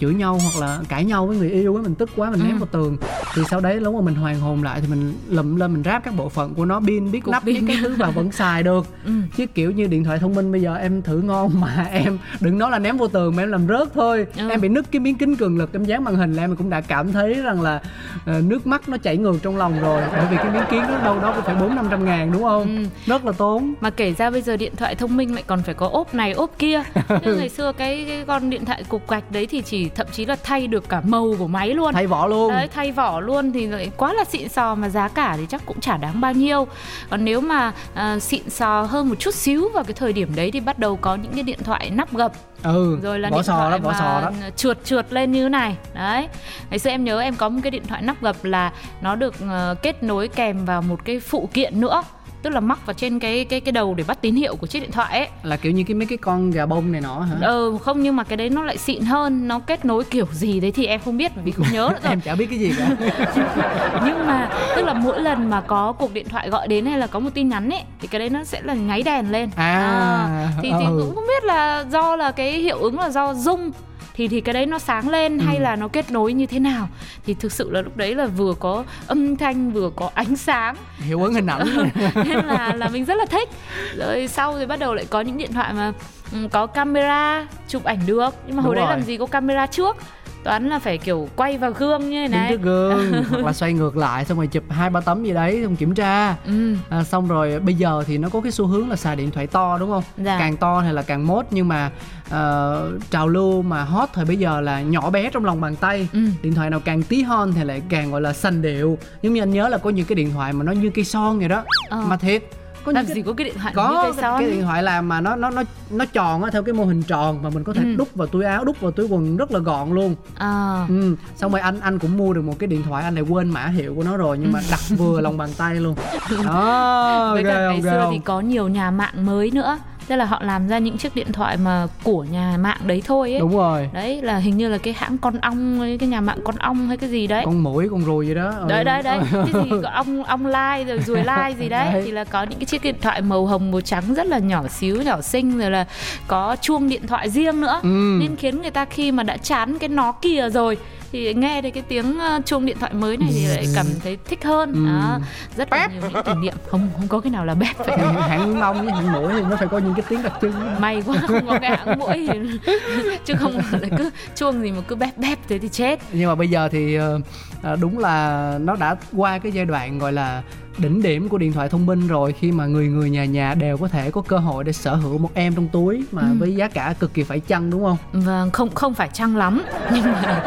chửi 0.00 0.14
nhau 0.14 0.38
hoặc 0.42 0.66
là 0.66 0.80
cãi 0.88 1.04
nhau 1.04 1.26
với 1.26 1.36
người 1.36 1.50
yêu 1.50 1.76
á 1.76 1.82
mình 1.82 1.94
tức 1.94 2.10
quá 2.16 2.30
mình 2.30 2.40
Ừ. 2.40 2.44
ném 2.46 2.58
vào 2.58 2.66
tường 2.72 2.96
thì 3.34 3.42
sau 3.50 3.60
đấy 3.60 3.80
lúc 3.80 3.94
mà 3.94 4.00
mình 4.00 4.14
hoàn 4.14 4.40
hồn 4.40 4.62
lại 4.62 4.80
thì 4.80 4.86
mình 4.88 5.14
lụm 5.28 5.56
lên 5.56 5.72
mình 5.72 5.82
ráp 5.82 6.04
các 6.04 6.14
bộ 6.16 6.28
phận 6.28 6.54
của 6.54 6.64
nó 6.64 6.80
pin 6.86 7.10
biết 7.10 7.20
Cục 7.24 7.32
nắp 7.32 7.44
biết 7.44 7.60
cái 7.68 7.76
thứ 7.82 7.94
và 7.98 8.10
vẫn 8.10 8.32
xài 8.32 8.62
được 8.62 8.86
Ừ. 9.04 9.12
chứ 9.36 9.46
kiểu 9.46 9.70
như 9.70 9.86
điện 9.86 10.04
thoại 10.04 10.18
thông 10.18 10.34
minh 10.34 10.52
bây 10.52 10.60
giờ 10.62 10.74
em 10.74 11.02
thử 11.02 11.18
ngon 11.18 11.60
mà 11.60 11.86
em 11.92 12.18
đừng 12.40 12.58
nói 12.58 12.70
là 12.70 12.78
ném 12.78 12.96
vô 12.96 13.08
tường 13.08 13.36
mà 13.36 13.42
em 13.42 13.50
làm 13.50 13.66
rớt 13.68 13.88
thôi 13.94 14.26
Ừ. 14.36 14.48
em 14.50 14.60
bị 14.60 14.68
nứt 14.68 14.84
cái 14.92 15.00
miếng 15.00 15.14
kính 15.18 15.36
cường 15.36 15.58
lực 15.58 15.72
em 15.72 15.84
dán 15.84 16.04
màn 16.04 16.16
hình 16.16 16.34
là 16.34 16.44
em 16.44 16.56
cũng 16.56 16.70
đã 16.70 16.80
cảm 16.80 17.12
thấy 17.12 17.34
rằng 17.34 17.62
là 17.62 17.80
ờ, 18.26 18.40
nước 18.40 18.66
mắt 18.66 18.88
nó 18.88 18.96
chảy 18.96 19.16
ngược 19.16 19.36
trong 19.42 19.56
lòng 19.56 19.80
rồi 19.80 20.02
bởi 20.12 20.26
vì 20.30 20.36
cái 20.36 20.50
miếng 20.52 20.62
kiến 20.70 20.82
đó 20.82 21.00
đâu 21.04 21.20
đó 21.20 21.32
cũng 21.36 21.44
phải 21.44 21.54
bốn 21.54 21.74
năm 21.74 21.86
trăm 21.90 22.04
ngàn 22.04 22.32
đúng 22.32 22.42
không 22.42 22.60
Ừ. 22.76 22.84
rất 23.06 23.24
là 23.24 23.32
tốn 23.32 23.74
mà 23.80 23.90
kể 23.90 24.12
ra 24.18 24.30
bây 24.30 24.42
giờ 24.42 24.56
điện 24.56 24.72
thoại 24.76 24.94
thông 24.94 25.16
minh 25.16 25.34
lại 25.34 25.44
còn 25.46 25.62
phải 25.62 25.74
có 25.74 25.88
ốp 25.88 26.14
này 26.14 26.32
ốp 26.32 26.50
kia 26.58 26.82
nhưng 27.24 27.38
ngày 27.38 27.48
xưa 27.48 27.72
cái, 27.72 28.04
cái 28.08 28.24
con 28.26 28.50
điện 28.50 28.64
thoại 28.64 28.84
cục 28.88 29.08
gạch 29.10 29.32
đấy 29.32 29.46
thì 29.46 29.59
chỉ 29.62 29.88
thậm 29.88 30.06
chí 30.12 30.26
là 30.26 30.36
thay 30.42 30.66
được 30.66 30.88
cả 30.88 31.00
màu 31.04 31.34
của 31.38 31.46
máy 31.46 31.74
luôn. 31.74 31.94
Thay 31.94 32.06
vỏ 32.06 32.26
luôn. 32.26 32.52
Đấy 32.52 32.68
thay 32.74 32.92
vỏ 32.92 33.20
luôn 33.20 33.52
thì 33.52 33.66
lại 33.66 33.90
quá 33.96 34.12
là 34.12 34.24
xịn 34.24 34.48
sò 34.48 34.74
mà 34.74 34.88
giá 34.88 35.08
cả 35.08 35.36
thì 35.36 35.46
chắc 35.48 35.66
cũng 35.66 35.80
chả 35.80 35.96
đáng 35.96 36.20
bao 36.20 36.32
nhiêu. 36.32 36.66
Còn 37.10 37.24
nếu 37.24 37.40
mà 37.40 37.72
à, 37.94 38.18
xịn 38.18 38.50
sò 38.50 38.82
hơn 38.82 39.08
một 39.08 39.14
chút 39.18 39.34
xíu 39.34 39.68
vào 39.68 39.84
cái 39.84 39.94
thời 39.94 40.12
điểm 40.12 40.34
đấy 40.34 40.50
thì 40.50 40.60
bắt 40.60 40.78
đầu 40.78 40.96
có 40.96 41.14
những 41.14 41.32
cái 41.32 41.42
điện 41.42 41.58
thoại 41.64 41.90
nắp 41.90 42.14
gập. 42.14 42.32
Ừ 42.62 42.98
rồi 43.02 43.18
là 43.18 43.30
điện 43.30 43.42
sò 43.42 43.56
thoại 43.56 43.70
đó 43.70 43.88
mà 43.88 43.94
sò 43.98 44.20
đó. 44.20 44.30
trượt 44.56 44.84
trượt 44.84 45.12
lên 45.12 45.32
như 45.32 45.42
thế 45.42 45.48
này. 45.48 45.76
Đấy. 45.94 46.28
Ngày 46.70 46.78
xưa 46.78 46.90
em 46.90 47.04
nhớ 47.04 47.20
em 47.20 47.36
có 47.36 47.48
một 47.48 47.60
cái 47.62 47.70
điện 47.70 47.86
thoại 47.88 48.02
nắp 48.02 48.22
gập 48.22 48.44
là 48.44 48.72
nó 49.00 49.14
được 49.14 49.34
ờ, 49.48 49.74
kết 49.82 50.02
nối 50.02 50.28
kèm 50.28 50.64
vào 50.64 50.82
một 50.82 51.04
cái 51.04 51.20
phụ 51.20 51.48
kiện 51.52 51.80
nữa 51.80 52.02
tức 52.42 52.50
là 52.50 52.60
mắc 52.60 52.86
vào 52.86 52.94
trên 52.94 53.18
cái 53.18 53.44
cái 53.44 53.60
cái 53.60 53.72
đầu 53.72 53.94
để 53.94 54.04
bắt 54.06 54.20
tín 54.22 54.34
hiệu 54.34 54.56
của 54.56 54.66
chiếc 54.66 54.80
điện 54.80 54.92
thoại 54.92 55.18
ấy. 55.18 55.28
Là 55.42 55.56
kiểu 55.56 55.72
như 55.72 55.84
cái 55.86 55.94
mấy 55.94 56.06
cái 56.06 56.18
con 56.18 56.50
gà 56.50 56.66
bông 56.66 56.92
này 56.92 57.00
nọ 57.00 57.20
hả? 57.20 57.36
Ờ 57.42 57.78
không 57.78 58.02
nhưng 58.02 58.16
mà 58.16 58.24
cái 58.24 58.36
đấy 58.36 58.50
nó 58.50 58.62
lại 58.62 58.78
xịn 58.78 59.02
hơn 59.02 59.48
nó 59.48 59.58
kết 59.58 59.84
nối 59.84 60.04
kiểu 60.04 60.26
gì 60.32 60.60
đấy 60.60 60.72
thì 60.72 60.86
em 60.86 61.00
không 61.04 61.16
biết 61.16 61.32
vì 61.44 61.50
không 61.52 61.66
nhớ 61.72 61.88
nữa 61.92 61.98
rồi. 62.02 62.10
em 62.12 62.20
chả 62.20 62.34
biết 62.34 62.46
cái 62.50 62.58
gì 62.58 62.72
cả. 62.78 62.90
Nhưng 64.04 64.26
mà 64.26 64.50
tức 64.76 64.82
là 64.84 64.92
mỗi 64.94 65.20
lần 65.20 65.50
mà 65.50 65.60
có 65.60 65.92
cuộc 65.92 66.12
điện 66.14 66.28
thoại 66.28 66.50
gọi 66.50 66.68
đến 66.68 66.86
hay 66.86 66.98
là 66.98 67.06
có 67.06 67.18
một 67.20 67.30
tin 67.34 67.48
nhắn 67.48 67.70
ấy 67.70 67.82
thì 68.00 68.08
cái 68.08 68.18
đấy 68.18 68.30
nó 68.30 68.44
sẽ 68.44 68.60
là 68.62 68.74
nháy 68.74 69.02
đèn 69.02 69.32
lên. 69.32 69.50
À, 69.56 70.48
thì 70.62 70.70
thì 70.78 70.84
ừ. 70.84 71.02
cũng 71.06 71.14
không 71.14 71.24
biết 71.28 71.44
là 71.44 71.84
do 71.92 72.16
là 72.16 72.30
cái 72.30 72.52
hiệu 72.52 72.78
ứng 72.78 72.98
là 72.98 73.10
do 73.10 73.34
rung 73.34 73.70
thì 74.14 74.28
thì 74.28 74.40
cái 74.40 74.52
đấy 74.52 74.66
nó 74.66 74.78
sáng 74.78 75.08
lên 75.08 75.38
Ừ. 75.38 75.44
hay 75.46 75.60
là 75.60 75.76
nó 75.76 75.88
kết 75.88 76.10
nối 76.10 76.32
như 76.32 76.46
thế 76.46 76.58
nào? 76.58 76.88
Thì 77.26 77.34
thực 77.34 77.52
sự 77.52 77.70
là 77.70 77.82
lúc 77.82 77.96
đấy 77.96 78.14
là 78.14 78.26
vừa 78.26 78.54
có 78.60 78.84
âm 79.06 79.36
thanh 79.36 79.70
vừa 79.72 79.90
có 79.96 80.10
ánh 80.14 80.36
sáng. 80.36 80.76
Hiệu 80.98 81.22
ứng 81.22 81.34
hình 81.34 81.46
ảnh 81.46 81.90
nên 82.14 82.46
là 82.46 82.72
là 82.76 82.88
mình 82.88 83.04
rất 83.04 83.14
là 83.14 83.26
thích. 83.26 83.48
Rồi 83.96 84.28
sau 84.28 84.58
thì 84.58 84.66
bắt 84.66 84.78
đầu 84.78 84.94
lại 84.94 85.06
có 85.10 85.20
những 85.20 85.36
điện 85.38 85.52
thoại 85.52 85.72
mà 85.72 85.92
ừ, 86.32 86.38
có 86.52 86.66
camera 86.66 87.46
chụp 87.68 87.84
ảnh 87.84 87.98
được. 88.06 88.34
Nhưng 88.46 88.56
mà 88.56 88.62
hồi 88.62 88.74
Đúng 88.74 88.82
đấy 88.82 88.84
rồi. 88.90 88.96
làm 88.98 89.06
gì 89.06 89.16
có 89.16 89.26
camera 89.26 89.66
trước 89.66 89.96
toán 90.44 90.68
là 90.68 90.78
phải 90.78 90.98
kiểu 90.98 91.28
quay 91.36 91.58
vào 91.58 91.70
gương 91.72 92.10
như 92.10 92.16
thế 92.16 92.22
đứng 92.28 92.32
này. 92.32 92.50
trước 92.50 92.62
gương 92.62 93.12
hoặc 93.30 93.44
là 93.44 93.52
xoay 93.52 93.72
ngược 93.72 93.96
lại 93.96 94.24
xong 94.24 94.36
rồi 94.38 94.46
chụp 94.46 94.64
hai 94.70 94.90
ba 94.90 95.00
tấm 95.00 95.24
gì 95.24 95.32
đấy 95.32 95.60
xong 95.62 95.76
kiểm 95.76 95.94
tra. 95.94 96.36
Ừ. 96.46 96.74
À, 96.88 97.04
xong 97.04 97.28
rồi 97.28 97.60
bây 97.60 97.74
giờ 97.74 98.04
thì 98.06 98.18
nó 98.18 98.28
có 98.28 98.40
cái 98.40 98.52
xu 98.52 98.66
hướng 98.66 98.90
là 98.90 98.96
xài 98.96 99.16
điện 99.16 99.30
thoại 99.30 99.46
to 99.46 99.78
đúng 99.78 99.90
không? 99.90 100.02
Dạ. 100.16 100.38
càng 100.38 100.56
to 100.56 100.82
thì 100.82 100.92
là 100.92 101.02
càng 101.02 101.26
mốt 101.26 101.46
nhưng 101.50 101.68
mà 101.68 101.90
ờ, 102.30 102.90
trào 103.10 103.28
lưu 103.28 103.62
mà 103.62 103.82
hot 103.84 104.08
thời 104.12 104.24
bây 104.24 104.36
giờ 104.36 104.60
là 104.60 104.82
nhỏ 104.82 105.10
bé 105.10 105.30
trong 105.30 105.44
lòng 105.44 105.60
bàn 105.60 105.76
tay. 105.76 106.08
Ừ. 106.12 106.20
điện 106.42 106.54
thoại 106.54 106.70
nào 106.70 106.80
càng 106.80 107.02
tí 107.02 107.22
hon 107.22 107.52
thì 107.52 107.64
lại 107.64 107.82
càng 107.88 108.10
gọi 108.10 108.20
là 108.20 108.32
xanh 108.32 108.62
điệu. 108.62 108.98
Giống 109.22 109.34
như 109.34 109.42
anh 109.42 109.50
nhớ 109.50 109.68
là 109.68 109.78
có 109.78 109.90
những 109.90 110.06
cái 110.06 110.16
điện 110.16 110.30
thoại 110.32 110.52
mà 110.52 110.64
nó 110.64 110.72
như 110.72 110.90
cây 110.94 111.04
son 111.04 111.38
vậy 111.38 111.48
đó. 111.48 111.64
Ờ. 111.88 112.00
mà 112.06 112.16
thiệt 112.16 112.42
có 112.84 112.92
làm 112.92 113.04
những 113.04 113.08
cái 113.08 113.14
gì 113.16 113.22
có 113.26 113.32
cái 113.32 113.44
điện 113.44 113.54
thoại 113.58 113.72
có 113.76 114.00
cái, 114.02 114.12
son 114.22 114.40
cái 114.40 114.50
điện 114.50 114.62
thoại 114.62 114.82
làm 114.82 115.08
mà 115.08 115.20
nó 115.20 115.36
nó 115.36 115.50
nó 115.50 115.62
nó 115.90 116.04
tròn 116.04 116.42
á 116.44 116.50
theo 116.50 116.62
cái 116.62 116.72
mô 116.72 116.84
hình 116.84 117.02
tròn 117.02 117.42
và 117.42 117.50
mình 117.50 117.64
có 117.64 117.72
thể 117.72 117.82
Ừ. 117.84 117.94
đút 117.96 118.14
vào 118.14 118.26
túi 118.26 118.44
áo 118.44 118.64
đút 118.64 118.80
vào 118.80 118.90
túi 118.90 119.06
quần 119.06 119.36
rất 119.36 119.50
là 119.52 119.58
gọn 119.58 119.92
luôn. 119.92 120.14
À. 120.38 120.86
Ừ 120.88 121.16
xong 121.36 121.52
rồi 121.52 121.60
anh 121.60 121.80
anh 121.80 121.98
cũng 121.98 122.16
mua 122.16 122.32
được 122.32 122.42
một 122.44 122.58
cái 122.58 122.66
điện 122.66 122.82
thoại 122.82 123.04
anh 123.04 123.14
lại 123.14 123.24
quên 123.28 123.50
mã 123.50 123.66
hiệu 123.66 123.94
của 123.94 124.02
nó 124.02 124.16
rồi 124.16 124.38
nhưng 124.38 124.52
mà 124.52 124.60
đặt 124.70 124.80
vừa 124.96 125.20
lòng 125.20 125.36
bàn 125.36 125.50
tay 125.56 125.74
luôn. 125.74 125.94
Đó 126.46 127.30
với 127.34 127.44
ghê 127.44 127.50
cả 127.50 127.60
ngày 127.60 127.80
ghê 127.84 127.90
xưa 127.90 128.00
không? 128.02 128.12
thì 128.12 128.18
có 128.18 128.40
nhiều 128.40 128.68
nhà 128.68 128.90
mạng 128.90 129.26
mới 129.26 129.50
nữa 129.50 129.78
tức 130.08 130.16
là 130.16 130.24
họ 130.24 130.38
làm 130.42 130.68
ra 130.68 130.78
những 130.78 130.98
chiếc 130.98 131.14
điện 131.14 131.32
thoại 131.32 131.56
mà 131.56 131.86
của 132.02 132.24
nhà 132.24 132.56
mạng 132.60 132.80
đấy 132.86 133.02
thôi 133.06 133.30
ấy 133.32 133.40
đúng 133.40 133.56
rồi 133.56 133.88
đấy 133.92 134.22
là 134.22 134.36
hình 134.36 134.56
như 134.56 134.68
là 134.68 134.78
cái 134.78 134.94
hãng 134.94 135.18
con 135.18 135.38
ong 135.38 135.80
ấy, 135.80 135.98
cái 135.98 136.08
nhà 136.08 136.20
mạng 136.20 136.38
con 136.44 136.56
ong 136.56 136.88
hay 136.88 136.96
cái 136.96 137.10
gì 137.10 137.26
đấy 137.26 137.42
con 137.46 137.62
mũi 137.62 137.88
con 137.90 138.04
ruồi 138.04 138.26
gì 138.26 138.34
đó 138.34 138.50
Ừ. 138.60 138.66
đấy 138.68 138.84
đấy 138.84 139.02
đấy 139.02 139.18
cái 139.32 139.62
gì 139.64 139.70
có 139.82 139.90
ong 139.90 140.24
ong 140.24 140.46
lai 140.46 140.84
rồi 140.84 140.98
ruồi 141.06 141.24
lai 141.24 141.54
gì 141.58 141.68
đấy. 141.68 141.92
Đấy. 141.92 142.02
thì 142.04 142.10
là 142.10 142.24
có 142.24 142.42
những 142.42 142.58
cái 142.58 142.66
chiếc 142.66 142.82
điện 142.82 142.96
thoại 143.00 143.22
màu 143.22 143.46
hồng 143.46 143.70
màu 143.70 143.80
trắng 143.80 144.14
rất 144.14 144.26
là 144.26 144.38
nhỏ 144.38 144.68
xíu 144.68 145.02
nhỏ 145.02 145.20
xinh 145.20 145.58
rồi 145.58 145.70
là 145.70 145.84
có 146.26 146.56
chuông 146.60 146.88
điện 146.88 147.06
thoại 147.06 147.30
riêng 147.30 147.60
nữa 147.60 147.80
Ừ. 147.82 148.16
nên 148.20 148.36
khiến 148.36 148.62
người 148.62 148.70
ta 148.70 148.84
khi 148.84 149.12
mà 149.12 149.22
đã 149.22 149.36
chán 149.36 149.78
cái 149.78 149.88
nó 149.88 150.12
kia 150.12 150.48
rồi 150.52 150.76
thì 151.12 151.34
nghe 151.34 151.62
thấy 151.62 151.70
cái 151.70 151.82
tiếng 151.88 152.18
ờ, 152.18 152.40
chuông 152.46 152.66
điện 152.66 152.76
thoại 152.80 152.94
mới 152.94 153.16
này 153.16 153.28
thì 153.32 153.46
lại 153.46 153.66
cảm 153.74 153.86
thấy 154.02 154.18
thích 154.24 154.44
hơn. 154.44 154.72
Ừ. 154.74 154.86
đó 154.86 155.18
rất 155.56 155.72
là 155.72 155.86
nhiều 155.86 156.02
những 156.12 156.22
kỷ 156.24 156.32
niệm. 156.42 156.54
Không 156.70 156.88
không 156.96 157.08
có 157.08 157.20
cái 157.20 157.30
nào 157.30 157.44
là 157.44 157.54
bếp. 157.54 157.76
Phải 157.76 157.98
hãng 158.28 158.60
ong 158.60 158.82
với 158.84 158.92
hãng 158.92 159.12
mũi 159.12 159.32
thì 159.32 159.40
nó 159.50 159.56
phải 159.56 159.68
có 159.68 159.78
những 159.78 159.94
cái 159.94 160.04
tiếng 160.08 160.22
đặc 160.22 160.32
trưng. 160.42 160.52
May 160.80 161.02
quá 161.06 161.16
không 161.28 161.46
có 161.46 161.58
cái 161.60 161.76
hãng 161.76 161.98
mũi 161.98 162.28
thì- 162.32 162.72
chứ 163.24 163.34
không 163.38 163.60
là 163.72 163.88
cứ 163.98 164.10
chuông 164.36 164.62
gì 164.62 164.70
mà 164.70 164.80
cứ 164.88 164.94
bép 164.96 165.18
bép 165.18 165.38
thế 165.48 165.58
thì 165.58 165.68
chết. 165.68 166.00
Nhưng 166.12 166.28
mà 166.28 166.34
bây 166.34 166.48
giờ 166.48 166.68
thì 166.72 166.94
ờ, 166.94 167.20
ờ, 167.62 167.76
đúng 167.76 167.98
là 167.98 168.58
nó 168.60 168.76
đã 168.76 168.96
qua 169.16 169.38
cái 169.38 169.52
giai 169.52 169.64
đoạn 169.64 169.98
gọi 169.98 170.12
là 170.12 170.42
đỉnh 170.80 171.02
điểm 171.02 171.28
của 171.28 171.38
điện 171.38 171.52
thoại 171.52 171.68
thông 171.68 171.86
minh 171.86 172.06
rồi 172.06 172.32
khi 172.40 172.52
mà 172.52 172.66
người 172.66 172.86
người 172.88 173.10
nhà 173.10 173.24
nhà 173.24 173.54
đều 173.54 173.76
có 173.76 173.88
thể 173.88 174.10
có 174.10 174.20
cơ 174.22 174.38
hội 174.38 174.64
để 174.64 174.72
sở 174.72 174.94
hữu 174.94 175.18
một 175.18 175.30
em 175.34 175.54
trong 175.54 175.68
túi 175.68 176.04
mà 176.12 176.22
Ừ. 176.22 176.36
với 176.38 176.54
giá 176.54 176.68
cả 176.68 176.94
cực 177.00 177.14
kỳ 177.14 177.22
phải 177.22 177.40
chăng 177.40 177.70
đúng 177.70 177.82
không? 177.84 177.96
Vâng, 178.12 178.50
không 178.50 178.70
không 178.74 178.94
phải 178.94 179.08
chăng 179.12 179.36
lắm 179.36 179.62
nhưng 179.92 180.04
mà 180.04 180.44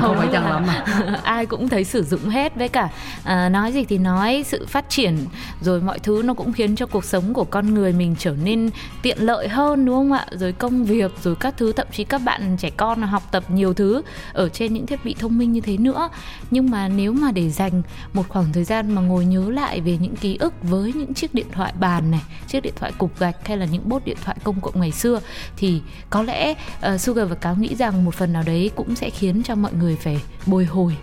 không 0.00 0.16
phải 0.18 0.28
chăng 0.32 0.44
lắm 0.50 0.66
mà 0.66 0.84
ai 1.24 1.46
cũng 1.46 1.68
thấy 1.68 1.84
sử 1.84 2.02
dụng 2.02 2.28
hết. 2.28 2.56
Với 2.56 2.68
cả 2.68 2.88
à, 3.24 3.48
nói 3.48 3.72
gì 3.72 3.84
thì 3.84 3.98
nói 3.98 4.44
sự 4.46 4.66
phát 4.68 4.88
triển 4.88 5.18
rồi 5.60 5.80
mọi 5.80 5.98
thứ 5.98 6.22
nó 6.24 6.34
cũng 6.34 6.52
khiến 6.52 6.76
cho 6.76 6.86
cuộc 6.86 7.04
sống 7.04 7.34
của 7.34 7.44
con 7.44 7.74
người 7.74 7.92
mình 7.92 8.16
trở 8.18 8.34
nên 8.44 8.70
tiện 9.02 9.18
lợi 9.20 9.48
hơn 9.48 9.84
đúng 9.84 9.94
không 9.94 10.12
ạ? 10.12 10.26
Rồi 10.32 10.52
công 10.52 10.84
việc 10.84 11.12
rồi 11.22 11.36
các 11.36 11.54
thứ 11.56 11.72
thậm 11.72 11.86
chí 11.92 12.04
các 12.04 12.18
bạn 12.24 12.56
trẻ 12.60 12.70
con 12.70 13.02
học 13.02 13.22
tập 13.30 13.44
nhiều 13.50 13.74
thứ 13.74 14.02
ở 14.32 14.48
trên 14.48 14.74
những 14.74 14.86
thiết 14.86 15.04
bị 15.04 15.14
thông 15.18 15.38
minh 15.38 15.52
như 15.52 15.60
thế 15.60 15.76
nữa. 15.76 16.08
Nhưng 16.50 16.70
mà 16.70 16.88
nếu 16.88 17.12
mà 17.12 17.32
để 17.32 17.50
dành 17.50 17.82
một 18.12 18.28
khoảng 18.28 18.52
thời 18.52 18.64
gian 18.64 18.94
mà 18.94 19.02
ngồi 19.02 19.24
nhớ 19.24 19.50
lại 19.50 19.65
về 19.84 19.98
những 20.00 20.16
ký 20.16 20.36
ức 20.36 20.54
với 20.62 20.92
những 20.92 21.14
chiếc 21.14 21.34
điện 21.34 21.46
thoại 21.52 21.72
bàn 21.80 22.10
này 22.10 22.22
chiếc 22.48 22.60
điện 22.60 22.72
thoại 22.76 22.92
cục 22.98 23.18
gạch 23.18 23.46
hay 23.46 23.56
là 23.56 23.66
những 23.66 23.88
bốt 23.88 24.04
điện 24.04 24.16
thoại 24.24 24.36
công 24.44 24.60
cộng 24.60 24.80
ngày 24.80 24.92
xưa 24.92 25.20
thì 25.56 25.80
có 26.10 26.22
lẽ 26.22 26.54
uh, 26.94 27.00
Sugar 27.00 27.28
và 27.28 27.34
Cáo 27.34 27.56
nghĩ 27.56 27.74
rằng 27.74 28.04
một 28.04 28.14
phần 28.14 28.32
nào 28.32 28.42
đấy 28.46 28.70
cũng 28.76 28.96
sẽ 28.96 29.10
khiến 29.10 29.42
cho 29.42 29.54
mọi 29.54 29.72
người 29.72 29.96
phải 29.96 30.20
bồi 30.46 30.64
hồi 30.64 30.96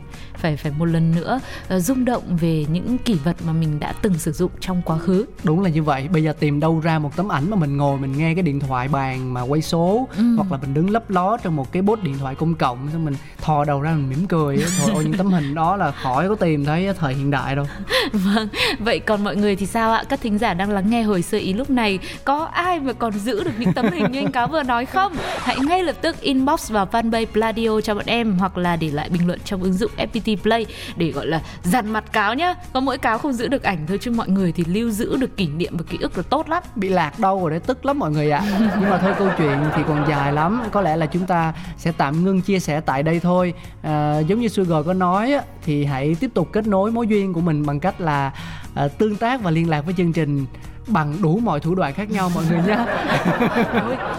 phải 0.44 0.58
phải 0.58 0.72
một 0.78 0.86
lần 0.86 1.16
nữa 1.16 1.40
uh, 1.76 1.82
rung 1.82 2.06
động 2.06 2.38
về 2.42 2.66
những 2.70 2.98
kỷ 2.98 3.14
vật 3.14 3.36
mà 3.46 3.54
mình 3.54 3.80
đã 3.80 3.94
từng 4.02 4.14
sử 4.18 4.32
dụng 4.32 4.52
trong 4.60 4.82
quá 4.86 4.98
khứ 4.98 5.26
đúng 5.44 5.62
là 5.64 5.70
như 5.70 5.84
vậy 5.84 6.08
bây 6.08 6.24
giờ 6.24 6.34
tìm 6.40 6.60
đâu 6.60 6.80
ra 6.80 7.00
một 7.00 7.16
tấm 7.16 7.32
ảnh 7.32 7.50
mà 7.50 7.58
mình 7.58 7.78
ngồi 7.78 7.98
mình 7.98 8.18
nghe 8.18 8.34
cái 8.34 8.44
điện 8.44 8.60
thoại 8.60 8.88
bàn 8.88 9.34
mà 9.34 9.42
quay 9.42 9.62
số 9.62 10.08
Ừ. 10.18 10.24
hoặc 10.36 10.52
là 10.52 10.58
mình 10.62 10.74
đứng 10.74 10.90
lấp 10.90 11.10
ló 11.10 11.38
trong 11.38 11.56
một 11.56 11.72
cái 11.72 11.82
bốt 11.82 12.04
điện 12.04 12.18
thoại 12.18 12.36
công 12.36 12.56
cộng 12.56 12.90
xong 12.94 13.06
mình 13.06 13.16
thò 13.42 13.66
đầu 13.66 13.82
ra 13.82 13.92
mình 13.92 14.10
mỉm 14.10 14.28
cười 14.28 14.58
thôi 14.82 14.92
ôi 14.94 15.04
những 15.04 15.14
tấm 15.18 15.28
hình 15.28 15.54
đó 15.56 15.76
là 15.76 15.92
khỏi 15.92 16.30
có 16.30 16.36
tìm 16.36 16.66
thấy 16.66 16.94
thời 17.00 17.14
hiện 17.14 17.32
đại 17.32 17.56
đâu 17.56 17.66
Vâng, 18.14 18.48
vậy 18.80 19.00
còn 19.00 19.24
mọi 19.24 19.36
người 19.36 19.56
thì 19.56 19.66
sao 19.66 19.92
ạ? 19.92 20.04
Các 20.10 20.22
thính 20.22 20.38
giả 20.38 20.54
đang 20.54 20.70
lắng 20.70 20.90
nghe 20.90 21.04
hồi 21.04 21.22
sơ 21.22 21.38
ý 21.38 21.54
lúc 21.54 21.70
này 21.70 22.00
Có 22.24 22.44
ai 22.46 22.80
mà 22.80 22.94
còn 22.94 23.14
giữ 23.20 23.44
được 23.44 23.52
những 23.60 23.74
tấm 23.74 23.86
hình 23.92 24.12
như 24.12 24.20
anh 24.20 24.32
Cáo 24.32 24.48
vừa 24.48 24.64
nói 24.64 24.86
không? 24.86 25.14
Hãy 25.38 25.56
ngay 25.60 25.84
lập 25.84 25.96
tức 26.02 26.22
inbox 26.22 26.72
vào 26.72 26.88
fanpage 26.92 27.26
Pladio 27.26 27.82
cho 27.82 27.96
bọn 27.96 28.04
em 28.08 28.38
Hoặc 28.40 28.58
là 28.58 28.76
để 28.76 28.90
lại 28.92 29.10
bình 29.10 29.28
luận 29.28 29.40
trong 29.46 29.64
ứng 29.64 29.74
dụng 29.74 29.92
FPT 29.98 30.33
Play 30.36 30.66
Để 30.96 31.12
gọi 31.12 31.28
là 31.28 31.42
dằn 31.64 31.94
mặt 31.94 32.14
Cáo 32.14 32.34
nhá. 32.34 32.56
Có 32.74 32.80
mỗi 32.80 32.98
Cáo 32.98 33.18
không 33.18 33.34
giữ 33.34 33.48
được 33.48 33.64
ảnh 33.64 33.88
thôi 33.88 33.98
Chứ 34.02 34.12
mọi 34.12 34.30
người 34.30 34.52
thì 34.52 34.64
lưu 34.68 34.90
giữ 34.90 35.16
được 35.16 35.38
kỷ 35.38 35.48
niệm 35.48 35.78
và 35.78 35.84
ký 35.90 35.98
ức 36.02 36.18
là 36.18 36.24
tốt 36.30 36.50
lắm. 36.50 36.64
Bị 36.76 36.90
lạc 36.90 37.20
đâu 37.20 37.42
rồi 37.42 37.50
đấy 37.50 37.60
tức 37.60 37.86
lắm 37.86 38.00
mọi 38.00 38.12
người 38.12 38.32
ạ. 38.32 38.42
Nhưng 38.80 38.90
mà 38.90 38.98
thôi 38.98 39.14
câu 39.18 39.30
chuyện 39.38 39.58
thì 39.76 39.82
còn 39.88 40.06
dài 40.10 40.34
lắm. 40.34 40.64
Có 40.72 40.82
lẽ 40.82 40.96
là 40.96 41.06
chúng 41.06 41.26
ta 41.26 41.54
sẽ 41.78 41.92
tạm 41.98 42.26
ngưng 42.26 42.42
chia 42.42 42.60
sẻ 42.60 42.82
tại 42.82 43.04
đây 43.04 43.20
thôi. 43.20 43.54
À, 43.82 44.20
giống 44.20 44.40
như 44.40 44.48
Sugar 44.48 44.86
có 44.86 44.94
nói 44.94 45.34
thì 45.66 45.86
hãy 45.86 46.16
tiếp 46.20 46.32
tục 46.34 46.50
kết 46.54 46.68
nối 46.68 46.92
mối 46.92 47.08
duyên 47.08 47.34
của 47.34 47.42
mình 47.42 47.66
bằng 47.66 47.80
cách 47.80 48.02
là 48.02 48.32
à, 48.76 48.88
tương 48.88 49.16
tác 49.16 49.42
và 49.42 49.52
liên 49.52 49.70
lạc 49.70 49.82
với 49.86 49.94
chương 49.98 50.14
trình 50.14 50.46
bằng 50.88 51.16
đủ 51.22 51.40
mọi 51.44 51.60
thủ 51.60 51.76
đoạn 51.76 51.94
khác 51.94 52.12
nhau 52.12 52.32
mọi 52.36 52.44
người 52.50 52.60
nhé 52.68 52.86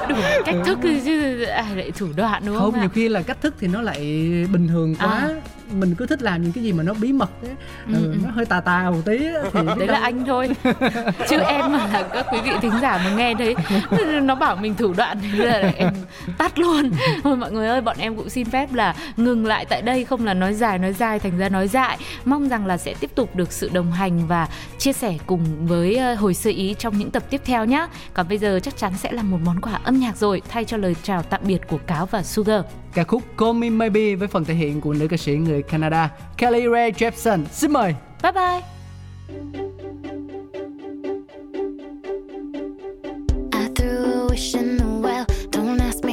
đủ 0.08 0.16
cách 0.44 0.56
thức 0.64 0.78
chứ 1.04 1.42
ai 1.42 1.76
lại 1.76 1.90
thủ 1.90 2.06
đoạn 2.16 2.42
đúng 2.46 2.56
không, 2.58 2.72
không 2.72 2.80
nhiều 2.80 2.88
khi 2.88 3.08
là 3.08 3.22
cách 3.22 3.40
thức 3.40 3.54
thì 3.60 3.66
nó 3.66 3.82
lại 3.82 3.98
bình 4.52 4.68
thường 4.68 4.94
quá. 4.94 5.06
À. 5.06 5.28
mình 5.72 5.94
cứ 5.94 6.06
thích 6.06 6.22
làm 6.22 6.42
những 6.42 6.52
cái 6.52 6.64
gì 6.64 6.72
mà 6.72 6.82
nó 6.82 6.94
bí 6.94 7.12
mật 7.12 7.30
ấy. 7.42 7.50
Ừ, 7.86 7.94
ừ, 7.94 8.12
ừ. 8.12 8.16
nó 8.24 8.30
hơi 8.30 8.44
tà 8.44 8.60
tà 8.60 8.90
một 8.90 9.00
tí 9.04 9.18
thì 9.52 9.60
đấy 9.78 9.88
là 9.88 9.98
anh 9.98 10.24
thôi. 10.26 10.50
Chứ 11.28 11.38
em 11.38 11.72
mà 11.72 11.86
là 11.92 12.02
các 12.12 12.26
quý 12.32 12.38
vị 12.44 12.50
thính 12.62 12.72
giả 12.82 12.98
mà 13.04 13.14
nghe 13.14 13.34
thấy 13.34 13.54
nó 14.22 14.34
bảo 14.34 14.56
mình 14.56 14.74
thủ 14.74 14.92
đoạn 14.96 15.18
thì 15.22 15.38
là 15.38 15.72
em 15.76 15.92
tắt 16.38 16.58
luôn. 16.58 16.90
Thôi 17.22 17.36
mọi 17.36 17.52
người 17.52 17.68
ơi 17.68 17.80
bọn 17.80 17.96
em 17.98 18.16
cũng 18.16 18.28
xin 18.28 18.50
phép 18.50 18.74
là 18.74 18.94
ngừng 19.16 19.46
lại 19.46 19.64
tại 19.64 19.82
đây 19.82 20.04
không 20.04 20.24
là 20.24 20.34
nói 20.34 20.54
dài 20.54 20.78
nói 20.78 20.92
dài 20.92 21.18
thành 21.18 21.38
ra 21.38 21.48
nói 21.48 21.68
dại. 21.68 21.98
Mong 22.24 22.48
rằng 22.48 22.66
là 22.66 22.76
sẽ 22.76 22.94
tiếp 23.00 23.10
tục 23.14 23.36
được 23.36 23.52
sự 23.52 23.70
đồng 23.72 23.92
hành 23.92 24.26
và 24.26 24.48
chia 24.78 24.92
sẻ 24.92 25.14
cùng 25.26 25.66
với 25.66 25.96
ờ, 25.96 26.14
hồi 26.14 26.34
sơ 26.34 26.50
ý 26.50 26.74
trong 26.78 26.98
những 26.98 27.10
tập 27.10 27.22
tiếp 27.30 27.40
theo 27.44 27.64
nhé 27.64 27.86
còn 28.14 28.28
bây 28.28 28.38
giờ 28.38 28.60
chắc 28.62 28.76
chắn 28.76 28.92
sẽ 28.98 29.12
là 29.12 29.22
một 29.22 29.38
món 29.44 29.60
quà 29.60 29.80
âm 29.84 29.98
nhạc 29.98 30.16
rồi 30.16 30.42
thay 30.48 30.64
cho 30.64 30.76
lời 30.76 30.96
chào 31.02 31.22
tạm 31.22 31.40
biệt 31.44 31.60
của 31.68 31.78
cáo 31.86 32.06
và 32.06 32.22
sugar 32.22 32.64
ca 32.94 33.04
khúc 33.04 33.22
Call 33.38 33.52
Me 33.52 33.70
Maybe 33.70 34.14
với 34.14 34.28
phần 34.28 34.44
thể 34.44 34.54
hiện 34.54 34.80
của 34.80 34.92
nữ 34.92 35.08
ca 35.08 35.16
sĩ 35.16 35.32
người 35.32 35.62
Canada 35.62 36.10
Kelly 36.38 36.62
Rae 36.72 36.90
Jepsen. 36.90 37.44
Xin 37.52 37.72
mời. 37.72 37.94
Bye 38.22 38.32
bye. 38.32 38.60
I 43.52 43.68
threw 43.74 44.04
a 44.04 44.26
wish 44.26 44.58
in 44.58 44.78
the 44.78 44.84
well. 44.84 45.24
Don't 45.52 45.80
ask 45.80 46.03